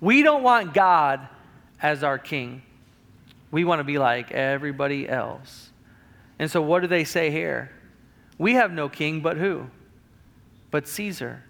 We 0.00 0.22
don't 0.22 0.42
want 0.42 0.72
God 0.72 1.28
as 1.82 2.02
our 2.02 2.18
king. 2.18 2.62
We 3.54 3.62
want 3.62 3.78
to 3.78 3.84
be 3.84 3.98
like 3.98 4.32
everybody 4.32 5.08
else. 5.08 5.70
And 6.40 6.50
so, 6.50 6.60
what 6.60 6.80
do 6.80 6.88
they 6.88 7.04
say 7.04 7.30
here? 7.30 7.70
We 8.36 8.54
have 8.54 8.72
no 8.72 8.88
king 8.88 9.20
but 9.20 9.36
who? 9.36 9.66
But 10.72 10.88
Caesar. 10.88 11.44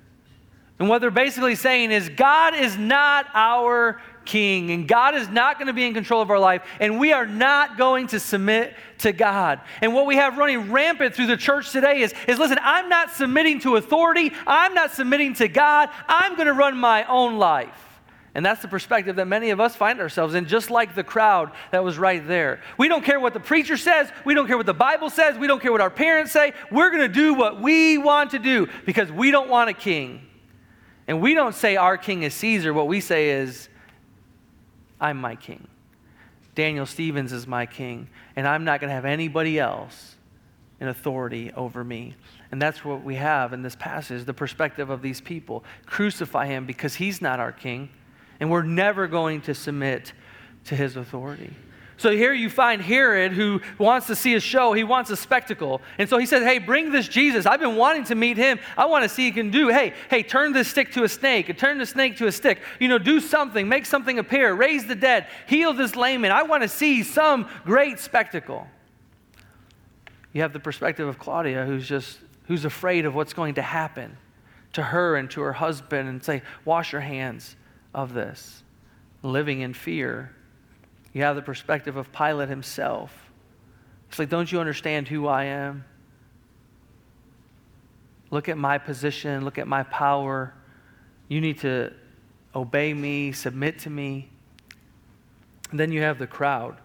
And 0.79 0.91
what 0.91 1.01
they're 1.01 1.11
basically 1.11 1.55
saying 1.55 1.93
is 1.93 2.11
God 2.11 2.55
is 2.55 2.77
not 2.77 3.25
our 3.33 4.03
king, 4.27 4.71
and 4.71 4.87
God 4.87 5.15
is 5.15 5.31
not 5.31 5.57
going 5.57 5.69
to 5.69 5.73
be 5.73 5.87
in 5.87 5.95
control 5.95 6.21
of 6.21 6.29
our 6.29 6.39
life, 6.39 6.61
and 6.79 7.01
we 7.01 7.15
are 7.15 7.27
not 7.27 7.79
going 7.79 8.09
to 8.09 8.21
submit 8.21 8.75
to 8.99 9.13
God. 9.13 9.63
And 9.81 9.95
what 9.95 10.05
we 10.05 10.17
have 10.17 10.37
running 10.37 10.71
rampant 10.71 11.15
through 11.15 11.29
the 11.29 11.39
church 11.39 11.73
today 11.73 12.03
is, 12.03 12.13
is 12.29 12.39
listen, 12.39 12.59
I'm 12.61 12.91
not 12.91 13.13
submitting 13.13 13.61
to 13.61 13.77
authority, 13.77 14.31
I'm 14.47 14.75
not 14.75 14.93
submitting 14.93 15.33
to 15.37 15.49
God, 15.49 15.89
I'm 16.07 16.35
going 16.37 16.49
to 16.49 16.53
run 16.53 16.77
my 16.77 17.05
own 17.05 17.39
life. 17.39 17.94
And 18.35 18.45
that's 18.45 18.63
the 18.63 18.69
perspective 18.69 19.17
that 19.17 19.27
many 19.27 19.51
of 19.51 19.61
us 19.61 19.77
find 19.77 20.01
ourselves 20.01 20.35
in, 20.35 20.47
just 20.47 20.69
like 20.69 20.97
the 20.97 21.05
crowd 21.05 21.53
that 21.71 21.85
was 21.85 21.99
right 21.99 22.27
there. 22.27 22.61
We 22.77 22.89
don't 22.89 23.05
care 23.05 23.21
what 23.21 23.33
the 23.33 23.41
preacher 23.41 23.77
says. 23.77 24.11
We 24.25 24.35
don't 24.35 24.49
care 24.49 24.57
what 24.57 24.67
the 24.67 24.75
Bible 24.75 25.09
says. 25.09 25.39
We 25.39 25.47
don't 25.47 25.63
care 25.63 25.71
what 25.71 25.81
our 25.81 25.91
parents 25.91 26.33
say. 26.33 26.53
We're 26.73 26.91
going 26.91 27.03
to 27.03 27.15
do 27.15 27.35
what 27.35 27.61
we 27.61 27.97
want 27.97 28.33
to 28.33 28.41
do 28.41 28.69
because 28.87 29.11
we 29.13 29.31
don't 29.31 29.49
want 29.49 29.71
a 29.71 29.73
king. 29.73 30.27
And 31.07 31.21
we 31.21 31.35
don't 31.35 31.55
say 31.55 31.77
our 31.77 31.97
king 31.97 32.25
is 32.25 32.35
Caesar. 32.35 32.75
What 32.75 32.89
we 32.89 33.01
say 33.01 33.31
is, 33.31 33.69
I'm 35.01 35.21
my 35.21 35.37
king. 35.37 35.69
Daniel 36.57 36.87
Stevens 36.87 37.33
is 37.33 37.47
my 37.47 37.67
king. 37.67 38.09
And 38.35 38.49
I'm 38.49 38.65
not 38.65 38.81
going 38.81 38.89
to 38.89 38.95
have 38.95 39.05
anybody 39.05 39.61
else 39.61 40.17
in 40.81 40.89
authority 40.89 41.53
over 41.53 41.85
me. 41.85 42.17
And 42.51 42.61
that's 42.61 42.85
what 42.85 43.05
we 43.05 43.15
have 43.15 43.53
in 43.53 43.63
this 43.63 43.77
passage 43.77 44.25
the 44.25 44.35
perspective 44.35 44.91
of 44.91 45.03
these 45.03 45.21
people. 45.21 45.63
Crucify 45.87 46.47
him 46.47 46.67
because 46.67 46.97
he's 46.97 47.23
not 47.23 47.39
our 47.39 47.53
king 47.53 47.91
and 48.45 48.51
we're 48.51 48.63
never 48.63 49.07
going 49.07 49.41
to 49.41 49.55
submit 49.55 50.13
to 50.67 50.77
his 50.77 50.97
authority. 50.97 51.51
So 51.97 52.11
here 52.11 52.35
you 52.35 52.51
find 52.51 52.83
Herod 52.83 53.33
who 53.33 53.63
wants 53.79 54.09
to 54.09 54.15
see 54.15 54.35
a 54.35 54.41
show. 54.41 54.75
He 54.75 54.85
wants 54.85 55.09
a 55.09 55.17
spectacle. 55.17 55.81
And 55.97 56.11
so 56.11 56.19
he 56.19 56.27
says, 56.27 56.45
Hey, 56.45 56.59
bring 56.59 56.93
this 56.93 57.09
Jesus. 57.09 57.47
I've 57.47 57.61
been 57.61 57.77
wanting 57.77 58.05
to 58.05 58.15
meet 58.15 58.37
him. 58.37 58.59
I 58.77 58.85
want 58.85 59.03
to 59.03 59.09
see 59.09 59.25
he 59.25 59.31
can 59.31 59.51
do. 59.51 59.69
Hey, 59.69 59.95
hey, 60.11 60.23
turn 60.23 60.53
this 60.53 60.69
stick 60.69 60.93
to 60.93 61.05
a 61.05 61.09
snake, 61.09 61.57
turn 61.57 61.79
the 61.79 61.87
snake 61.87 62.19
to 62.19 62.27
a 62.27 62.33
stick. 62.33 62.61
You 62.79 62.89
know, 62.89 62.99
do 62.99 63.19
something, 63.19 63.67
make 63.67 63.87
something 63.87 64.19
appear, 64.19 64.53
raise 64.53 64.85
the 64.85 64.95
dead, 64.95 65.27
heal 65.49 65.73
this 65.73 65.97
lame 65.97 66.21
man. 66.21 66.31
I 66.31 66.43
want 66.43 66.65
to 66.65 66.69
see 66.69 67.03
some 67.03 67.49
great 67.65 67.99
spectacle. 67.99 68.67
You 70.35 70.43
have 70.43 70.53
the 70.53 70.61
perspective 70.61 71.09
of 71.09 71.19
Claudia 71.19 71.65
who's 71.65 71.89
just 71.89 72.19
who's 72.47 72.67
afraid 72.67 73.07
of 73.07 73.15
what's 73.15 73.33
going 73.33 73.55
to 73.55 73.63
happen 73.63 74.19
to 74.75 74.83
her 74.83 75.17
and 75.17 75.31
to 75.31 75.41
her 75.41 75.55
husband 75.55 76.11
and 76.11 76.23
say, 76.23 76.43
Wash 76.67 76.93
your 76.93 77.01
hands 77.01 77.57
of 77.95 78.13
this, 78.13 78.63
living 79.23 79.61
in 79.61 79.73
fear. 79.73 80.35
You 81.13 81.23
have 81.23 81.37
the 81.37 81.43
perspective 81.43 81.97
of 81.97 82.13
Pilate 82.13 82.49
himself. 82.49 83.13
It's 84.09 84.19
like, 84.19 84.29
don't 84.29 84.51
you 84.51 84.61
understand 84.61 85.09
who 85.09 85.27
I 85.27 85.45
am? 85.45 85.85
Look 88.31 88.49
at 88.49 88.59
my 88.59 88.79
position, 88.79 89.45
look 89.45 89.59
at 89.59 89.69
my 89.69 89.85
power. 89.85 90.55
You 91.29 91.41
need 91.41 91.61
to 91.61 91.93
obey 92.55 92.93
me, 92.93 93.33
submit 93.33 93.79
to 93.81 93.91
me. 93.91 94.29
And 95.71 95.79
then 95.79 95.93
you 95.93 96.03
have 96.03 96.19
the 96.19 96.27
crowd 96.27 96.77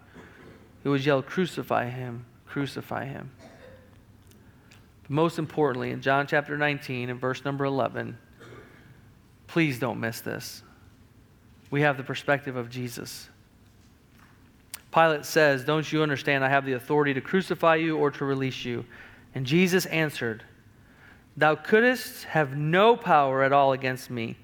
who 0.82 0.90
would 0.90 1.04
yell, 1.04 1.22
Crucify 1.22 1.88
him, 1.88 2.24
crucify 2.46 3.04
him. 3.04 3.32
But 5.02 5.10
most 5.10 5.38
importantly, 5.38 5.90
in 5.90 6.02
John 6.02 6.26
chapter 6.26 6.56
19 6.56 7.10
and 7.10 7.20
verse 7.20 7.44
number 7.44 7.64
11, 7.64 8.16
please 9.46 9.78
don't 9.78 10.00
miss 10.00 10.20
this 10.20 10.62
we 11.70 11.82
have 11.82 11.96
the 11.96 12.02
perspective 12.02 12.56
of 12.56 12.68
Jesus. 12.68 13.28
Pilate 14.92 15.24
says, 15.24 15.64
Don't 15.64 15.90
you 15.90 16.02
understand? 16.02 16.44
I 16.44 16.48
have 16.48 16.66
the 16.66 16.72
authority 16.72 17.14
to 17.14 17.20
crucify 17.20 17.76
you 17.76 17.96
or 17.96 18.10
to 18.10 18.24
release 18.24 18.64
you. 18.64 18.84
And 19.34 19.46
Jesus 19.46 19.86
answered, 19.86 20.42
Thou 21.36 21.54
couldst 21.54 22.24
have 22.24 22.56
no 22.56 22.96
power 22.96 23.42
at 23.42 23.52
all 23.52 23.72
against 23.72 24.10
me, 24.10 24.36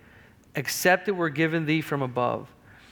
except 0.55 1.09
it 1.09 1.13
were 1.13 1.31
given 1.31 1.67
thee 1.67 1.81
from 1.81 2.01
above. 2.01 2.49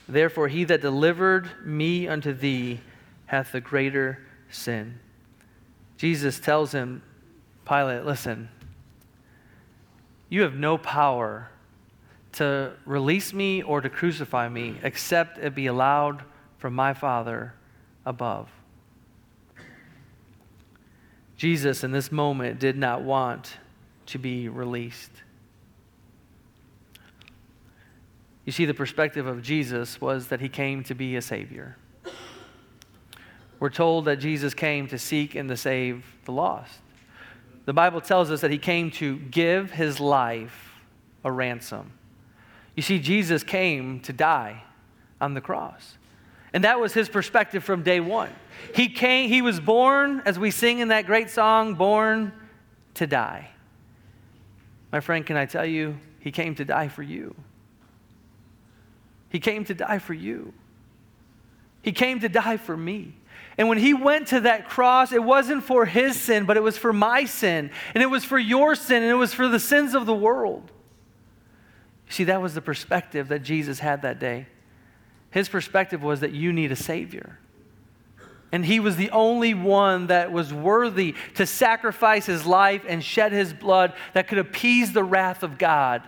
Therefore, 0.07 0.49
he 0.49 0.65
that 0.65 0.81
delivered 0.81 1.49
me 1.63 2.07
unto 2.07 2.33
thee 2.33 2.81
hath 3.27 3.51
the 3.51 3.61
greater 3.61 4.19
sin. 4.49 4.99
Jesus 5.97 6.39
tells 6.39 6.73
him, 6.73 7.01
Pilate, 7.65 8.05
listen, 8.05 8.49
you 10.29 10.41
have 10.41 10.55
no 10.55 10.77
power 10.77 11.49
to 12.35 12.73
release 12.85 13.33
me 13.33 13.61
or 13.63 13.81
to 13.81 13.89
crucify 13.89 14.49
me, 14.49 14.77
except 14.83 15.37
it 15.37 15.55
be 15.55 15.67
allowed 15.67 16.23
from 16.57 16.73
my 16.73 16.93
Father 16.93 17.53
above. 18.05 18.49
Jesus, 21.37 21.83
in 21.83 21.91
this 21.91 22.11
moment, 22.11 22.59
did 22.59 22.77
not 22.77 23.01
want 23.01 23.57
to 24.07 24.17
be 24.17 24.47
released. 24.47 25.11
You 28.45 28.51
see, 28.51 28.65
the 28.65 28.73
perspective 28.73 29.25
of 29.25 29.41
Jesus 29.41 29.99
was 29.99 30.27
that 30.27 30.39
he 30.39 30.49
came 30.49 30.83
to 30.83 30.93
be 30.93 31.15
a 31.15 31.21
Savior. 31.21 31.75
We're 33.59 33.69
told 33.69 34.05
that 34.05 34.17
Jesus 34.17 34.53
came 34.53 34.87
to 34.89 34.99
seek 34.99 35.35
and 35.35 35.49
to 35.49 35.57
save 35.57 36.05
the 36.25 36.31
lost. 36.31 36.79
The 37.65 37.73
Bible 37.73 38.01
tells 38.01 38.29
us 38.29 38.41
that 38.41 38.51
he 38.51 38.59
came 38.59 38.91
to 38.91 39.17
give 39.17 39.71
his 39.71 39.99
life 39.99 40.73
a 41.23 41.31
ransom. 41.31 41.91
You 42.75 42.83
see, 42.83 42.99
Jesus 42.99 43.43
came 43.43 43.99
to 44.01 44.13
die 44.13 44.63
on 45.21 45.33
the 45.33 45.41
cross. 45.41 45.97
And 46.53 46.63
that 46.63 46.79
was 46.79 46.93
his 46.93 47.09
perspective 47.09 47.63
from 47.63 47.83
day 47.83 47.99
one. 47.99 48.29
He 48.73 48.87
came, 48.87 49.29
he 49.29 49.41
was 49.41 49.59
born, 49.59 50.21
as 50.25 50.39
we 50.39 50.51
sing 50.51 50.79
in 50.79 50.89
that 50.89 51.05
great 51.05 51.29
song, 51.29 51.75
born 51.75 52.31
to 52.95 53.07
die. 53.07 53.49
My 54.91 54.99
friend, 55.01 55.25
can 55.25 55.35
I 55.35 55.45
tell 55.45 55.65
you, 55.65 55.97
he 56.19 56.31
came 56.31 56.55
to 56.55 56.65
die 56.65 56.87
for 56.87 57.03
you. 57.03 57.35
He 59.29 59.39
came 59.39 59.65
to 59.65 59.73
die 59.73 59.99
for 59.99 60.13
you. 60.13 60.53
He 61.81 61.91
came 61.91 62.19
to 62.21 62.29
die 62.29 62.57
for 62.57 62.75
me. 62.75 63.15
And 63.57 63.69
when 63.69 63.77
he 63.77 63.93
went 63.93 64.27
to 64.29 64.41
that 64.41 64.69
cross, 64.69 65.11
it 65.11 65.23
wasn't 65.23 65.63
for 65.63 65.85
his 65.85 66.19
sin, 66.19 66.45
but 66.45 66.57
it 66.57 66.63
was 66.63 66.77
for 66.77 66.93
my 66.93 67.25
sin. 67.25 67.71
And 67.93 68.01
it 68.01 68.07
was 68.07 68.23
for 68.23 68.39
your 68.39 68.75
sin, 68.75 69.03
and 69.03 69.11
it 69.11 69.15
was 69.15 69.33
for 69.33 69.47
the 69.47 69.59
sins 69.59 69.93
of 69.93 70.05
the 70.05 70.13
world. 70.13 70.71
See, 72.15 72.23
that 72.23 72.41
was 72.41 72.53
the 72.53 72.61
perspective 72.61 73.27
that 73.27 73.43
Jesus 73.43 73.79
had 73.79 74.03
that 74.03 74.19
day. 74.19 74.47
His 75.31 75.49
perspective 75.49 76.01
was 76.01 76.21
that 76.21 76.31
you 76.31 76.53
need 76.53 76.71
a 76.71 76.75
Savior. 76.77 77.39
And 78.53 78.65
he 78.65 78.79
was 78.79 78.95
the 78.95 79.09
only 79.09 79.53
one 79.53 80.07
that 80.07 80.31
was 80.31 80.53
worthy 80.53 81.15
to 81.33 81.45
sacrifice 81.45 82.25
his 82.25 82.45
life 82.45 82.85
and 82.87 83.03
shed 83.03 83.33
his 83.33 83.51
blood 83.51 83.91
that 84.13 84.29
could 84.29 84.37
appease 84.37 84.93
the 84.93 85.03
wrath 85.03 85.43
of 85.43 85.57
God 85.57 86.03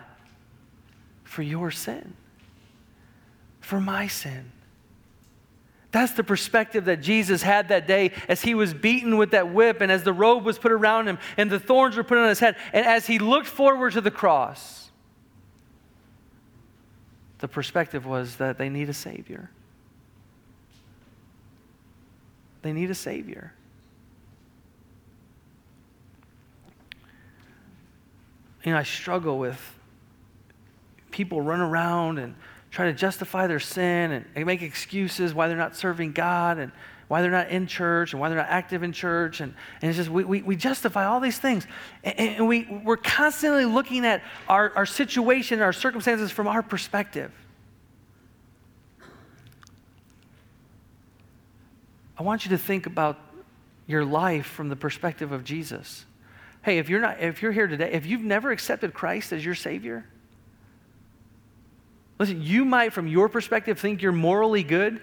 for 1.24 1.42
your 1.42 1.70
sin, 1.70 2.14
for 3.60 3.78
my 3.78 4.06
sin. 4.06 4.50
That's 5.92 6.12
the 6.12 6.24
perspective 6.24 6.86
that 6.86 7.02
Jesus 7.02 7.42
had 7.42 7.68
that 7.68 7.86
day 7.86 8.12
as 8.28 8.40
he 8.40 8.54
was 8.54 8.72
beaten 8.72 9.18
with 9.18 9.32
that 9.32 9.52
whip 9.52 9.82
and 9.82 9.92
as 9.92 10.04
the 10.04 10.14
robe 10.14 10.46
was 10.46 10.58
put 10.58 10.72
around 10.72 11.06
him 11.06 11.18
and 11.36 11.50
the 11.50 11.60
thorns 11.60 11.98
were 11.98 12.02
put 12.02 12.16
on 12.16 12.30
his 12.30 12.40
head. 12.40 12.56
And 12.72 12.86
as 12.86 13.06
he 13.06 13.18
looked 13.18 13.46
forward 13.46 13.92
to 13.92 14.00
the 14.00 14.10
cross, 14.10 14.87
the 17.38 17.48
perspective 17.48 18.06
was 18.06 18.36
that 18.36 18.58
they 18.58 18.68
need 18.68 18.88
a 18.88 18.94
Savior. 18.94 19.50
They 22.62 22.72
need 22.72 22.90
a 22.90 22.94
Savior. 22.94 23.52
You 28.64 28.72
know, 28.72 28.78
I 28.78 28.82
struggle 28.82 29.38
with 29.38 29.78
people 31.10 31.40
run 31.40 31.60
around 31.60 32.18
and 32.18 32.34
try 32.70 32.86
to 32.86 32.92
justify 32.92 33.46
their 33.46 33.60
sin 33.60 34.24
and 34.34 34.46
make 34.46 34.62
excuses 34.62 35.32
why 35.32 35.48
they're 35.48 35.56
not 35.56 35.76
serving 35.76 36.12
God 36.12 36.58
and 36.58 36.72
why 37.08 37.22
they're 37.22 37.30
not 37.30 37.48
in 37.48 37.66
church 37.66 38.12
and 38.12 38.20
why 38.20 38.28
they're 38.28 38.38
not 38.38 38.48
active 38.48 38.82
in 38.82 38.92
church. 38.92 39.40
And, 39.40 39.54
and 39.82 39.88
it's 39.88 39.96
just, 39.96 40.10
we, 40.10 40.24
we, 40.24 40.42
we 40.42 40.56
justify 40.56 41.06
all 41.06 41.20
these 41.20 41.38
things. 41.38 41.66
And, 42.04 42.18
and, 42.18 42.48
we, 42.48 42.64
we're 42.84 42.96
constantly 42.96 43.64
looking 43.64 44.06
at 44.06 44.22
our, 44.48 44.72
our 44.76 44.86
situation, 44.86 45.60
our 45.60 45.72
circumstances 45.72 46.30
from 46.30 46.46
our 46.46 46.62
perspective. 46.62 47.32
I 52.16 52.22
want 52.22 52.44
you 52.44 52.50
to 52.50 52.58
think 52.58 52.86
about 52.86 53.18
your 53.86 54.04
life 54.04 54.46
from 54.46 54.68
the 54.68 54.76
perspective 54.76 55.32
of 55.32 55.44
Jesus. 55.44 56.04
Hey, 56.62 56.78
if 56.78 56.88
you're 56.88 57.00
not, 57.00 57.20
if 57.20 57.40
you're 57.40 57.52
here 57.52 57.66
today, 57.66 57.92
if 57.92 58.04
you've 58.06 58.22
never 58.22 58.50
accepted 58.50 58.92
Christ 58.92 59.32
as 59.32 59.44
your 59.44 59.54
Savior, 59.54 60.04
Listen, 62.18 62.42
you 62.42 62.64
might, 62.64 62.92
from 62.92 63.06
your 63.06 63.28
perspective, 63.28 63.78
think 63.78 64.02
you're 64.02 64.12
morally 64.12 64.64
good. 64.64 65.00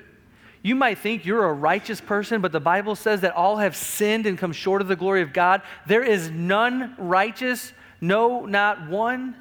You 0.65 0.73
might 0.73 0.97
think 0.97 1.27
you're 1.27 1.45
a 1.45 1.53
righteous 1.53 2.01
person, 2.01 2.41
but 2.41 2.51
the 2.51 2.59
Bible 2.59 2.95
says 2.95 3.21
that 3.21 3.35
all 3.35 3.57
have 3.57 3.75
sinned 3.75 4.25
and 4.25 4.35
come 4.35 4.51
short 4.51 4.81
of 4.81 4.87
the 4.87 4.95
glory 4.95 5.21
of 5.21 5.31
God. 5.31 5.61
There 5.85 6.01
is 6.01 6.31
none 6.31 6.95
righteous, 6.97 7.71
no, 8.01 8.47
not 8.47 8.89
one. 8.89 9.35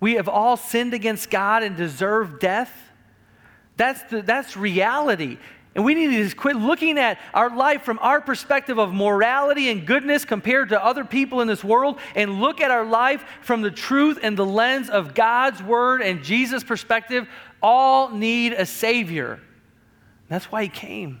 We 0.00 0.16
have 0.16 0.28
all 0.28 0.58
sinned 0.58 0.92
against 0.92 1.30
God 1.30 1.62
and 1.62 1.78
deserve 1.78 2.40
death. 2.40 2.70
That's, 3.78 4.02
the, 4.02 4.20
that's 4.20 4.54
reality. 4.54 5.38
And 5.74 5.86
we 5.86 5.94
need 5.94 6.08
to 6.08 6.22
just 6.24 6.36
quit 6.36 6.56
looking 6.56 6.98
at 6.98 7.18
our 7.32 7.56
life 7.56 7.84
from 7.84 7.98
our 8.02 8.20
perspective 8.20 8.78
of 8.78 8.92
morality 8.92 9.70
and 9.70 9.86
goodness 9.86 10.26
compared 10.26 10.68
to 10.68 10.84
other 10.84 11.06
people 11.06 11.40
in 11.40 11.48
this 11.48 11.64
world 11.64 11.98
and 12.14 12.38
look 12.38 12.60
at 12.60 12.70
our 12.70 12.84
life 12.84 13.24
from 13.40 13.62
the 13.62 13.70
truth 13.70 14.18
and 14.22 14.36
the 14.36 14.44
lens 14.44 14.90
of 14.90 15.14
God's 15.14 15.62
word 15.62 16.02
and 16.02 16.22
Jesus' 16.22 16.62
perspective. 16.62 17.26
All 17.62 18.10
need 18.10 18.52
a 18.52 18.66
Savior. 18.66 19.40
That's 20.28 20.50
why 20.50 20.64
He 20.64 20.68
came. 20.68 21.20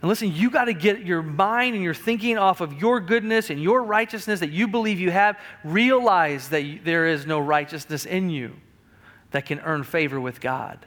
And 0.00 0.08
listen, 0.08 0.32
you 0.32 0.50
got 0.50 0.64
to 0.64 0.74
get 0.74 1.06
your 1.06 1.22
mind 1.22 1.76
and 1.76 1.84
your 1.84 1.94
thinking 1.94 2.36
off 2.36 2.60
of 2.60 2.80
your 2.80 2.98
goodness 3.00 3.50
and 3.50 3.62
your 3.62 3.84
righteousness 3.84 4.40
that 4.40 4.50
you 4.50 4.66
believe 4.66 4.98
you 4.98 5.12
have. 5.12 5.38
Realize 5.62 6.48
that 6.48 6.80
there 6.84 7.06
is 7.06 7.24
no 7.24 7.38
righteousness 7.38 8.04
in 8.04 8.28
you 8.28 8.56
that 9.30 9.46
can 9.46 9.60
earn 9.60 9.84
favor 9.84 10.20
with 10.20 10.40
God 10.40 10.86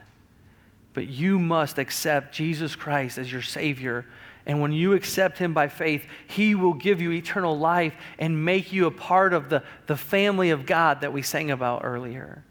but 0.96 1.10
you 1.10 1.38
must 1.38 1.78
accept 1.78 2.34
Jesus 2.34 2.74
Christ 2.76 3.20
as 3.20 3.30
your 3.30 3.42
Savior. 3.42 4.06
And 4.46 4.62
when 4.62 4.72
you 4.72 4.94
accept 4.94 5.38
Him 5.38 5.54
by 5.54 5.68
faith, 5.68 6.06
He 6.26 6.56
will 6.56 6.74
give 6.74 7.02
you 7.02 7.12
eternal 7.12 7.60
life 7.60 7.94
and 8.18 8.46
make 8.46 8.72
you 8.72 8.88
a 8.88 8.92
part 8.92 9.34
of 9.34 9.50
the, 9.50 9.62
the 9.88 9.98
family 9.98 10.50
of 10.50 10.66
God 10.66 11.02
that 11.02 11.12
we 11.12 11.22
sang 11.22 11.52
about 11.52 11.82
earlier. 11.84 12.44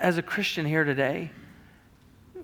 As 0.00 0.16
a 0.16 0.22
Christian 0.22 0.64
here 0.64 0.82
today, 0.82 1.30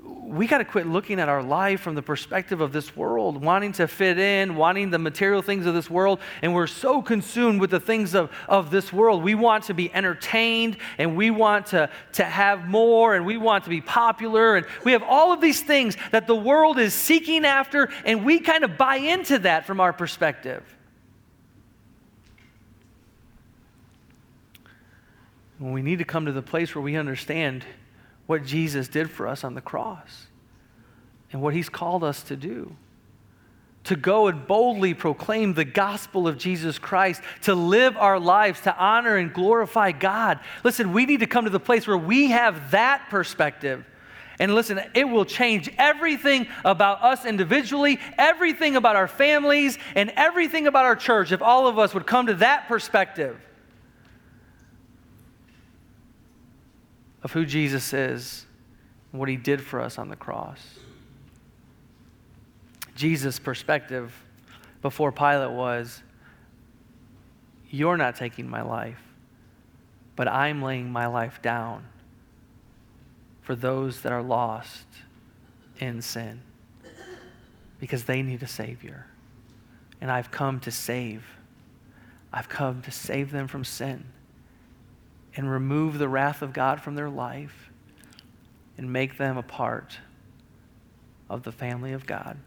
we 0.05 0.47
got 0.47 0.59
to 0.59 0.65
quit 0.65 0.87
looking 0.87 1.19
at 1.19 1.31
our 1.31 1.43
life 1.43 1.81
from 1.81 1.95
the 1.95 2.03
perspective 2.03 2.61
of 2.61 2.71
this 2.71 2.95
world, 2.95 3.43
wanting 3.43 3.73
to 3.73 3.89
fit 3.89 4.19
in, 4.19 4.57
wanting 4.57 4.91
the 4.91 4.99
material 4.99 5.41
things 5.41 5.65
of 5.65 5.73
this 5.73 5.89
world. 5.89 6.21
And 6.43 6.55
we're 6.55 6.67
so 6.67 7.01
consumed 7.01 7.61
with 7.61 7.71
the 7.71 7.81
things 7.81 8.15
of, 8.15 8.31
of 8.47 8.71
this 8.71 8.93
world. 8.93 9.23
We 9.23 9.35
want 9.35 9.65
to 9.65 9.75
be 9.75 9.91
entertained 9.95 10.77
and 10.99 11.17
we 11.17 11.31
want 11.31 11.67
to, 11.69 11.89
to 12.15 12.25
have 12.25 12.69
more 12.69 13.15
and 13.15 13.25
we 13.25 13.39
want 13.39 13.65
to 13.65 13.71
be 13.71 13.81
popular. 13.81 14.57
And 14.57 14.67
we 14.85 14.93
have 14.93 15.03
all 15.03 15.33
of 15.33 15.41
these 15.41 15.63
things 15.63 15.97
that 16.11 16.27
the 16.27 16.37
world 16.37 16.79
is 16.79 16.93
seeking 16.93 17.47
after, 17.47 17.89
and 18.05 18.23
we 18.23 18.39
kind 18.39 18.65
of 18.65 18.77
buy 18.77 18.97
into 18.97 19.39
that 19.41 19.67
from 19.67 19.81
our 19.81 19.95
perspective. 19.95 20.76
We 25.59 25.83
need 25.83 25.99
to 25.99 26.05
come 26.05 26.27
to 26.27 26.33
the 26.33 26.43
place 26.43 26.75
where 26.75 26.83
we 26.83 26.97
understand 26.97 27.65
what 28.27 28.45
Jesus 28.45 28.89
did 28.89 29.11
for 29.11 29.27
us 29.27 29.45
on 29.45 29.55
the 29.55 29.61
cross 29.61 30.27
and 31.33 31.41
what 31.41 31.55
he's 31.55 31.69
called 31.69 32.05
us 32.05 32.23
to 32.25 32.37
do. 32.37 32.77
To 33.85 33.97
go 33.97 34.27
and 34.27 34.47
boldly 34.47 34.95
proclaim 34.95 35.55
the 35.55 35.65
gospel 35.65 36.27
of 36.27 36.39
Jesus 36.39 36.79
Christ, 36.79 37.23
to 37.43 37.55
live 37.55 37.97
our 37.97 38.19
lives, 38.19 38.61
to 38.63 38.77
honor 38.77 39.17
and 39.17 39.33
glorify 39.33 39.93
God. 39.93 40.41
Listen, 40.65 40.93
we 40.93 41.07
need 41.07 41.21
to 41.21 41.27
come 41.27 41.45
to 41.45 41.51
the 41.51 41.61
place 41.61 41.87
where 41.87 41.97
we 41.97 42.31
have 42.31 42.73
that 42.73 43.07
perspective. 43.11 43.85
And 44.39 44.55
listen, 44.55 44.81
it 44.93 45.09
will 45.09 45.25
change 45.25 45.71
everything 45.79 46.49
about 46.65 47.03
us 47.03 47.25
individually, 47.25 48.01
everything 48.19 48.77
about 48.77 48.97
our 48.97 49.09
families, 49.09 49.79
and 49.95 50.13
everything 50.17 50.67
about 50.67 50.85
our 50.85 50.97
church 50.97 51.33
if 51.33 51.41
all 51.41 51.69
of 51.69 51.79
us 51.79 51.95
would 51.95 52.07
come 52.07 52.27
to 52.27 52.35
that 52.35 52.69
perspective. 52.69 53.41
Of 57.27 57.33
who 57.33 57.45
Jesus 57.45 57.93
is 57.93 58.47
and 59.11 59.19
what 59.19 59.29
he 59.29 59.35
did 59.35 59.61
for 59.61 59.81
us 59.81 59.99
on 59.99 60.09
the 60.09 60.15
cross. 60.15 60.61
Jesus' 62.95 63.41
perspective 63.41 64.15
before 64.81 65.11
Pilate 65.11 65.51
was 65.51 66.05
You're 67.69 67.97
not 67.97 68.15
taking 68.15 68.49
my 68.49 68.63
life, 68.63 69.03
but 70.15 70.29
I'm 70.29 70.63
laying 70.63 70.93
my 70.93 71.09
life 71.09 71.43
down 71.43 71.87
for 73.43 73.57
those 73.57 74.03
that 74.03 74.13
are 74.13 74.23
lost 74.23 74.87
in 75.81 76.03
sin 76.03 76.43
because 77.81 78.05
they 78.05 78.23
need 78.23 78.41
a 78.45 78.47
Savior. 78.47 79.05
And 80.01 80.13
I've 80.13 80.31
come 80.31 80.61
to 80.61 80.71
save. 80.71 81.25
I've 82.33 82.49
come 82.49 82.83
to 82.83 82.93
save 82.93 83.33
them 83.33 83.49
from 83.49 83.65
sin 83.65 84.13
and 85.37 85.51
remove 85.51 85.99
the 85.99 86.09
wrath 86.09 86.43
of 86.43 86.53
God 86.53 86.81
from 86.81 86.95
their 86.95 87.11
life 87.11 87.71
and 88.79 88.93
make 88.93 89.19
them 89.19 89.37
a 89.37 89.43
part 89.43 89.99
of 91.29 91.43
the 91.43 91.53
family 91.53 91.93
of 91.93 92.07
God. 92.07 92.39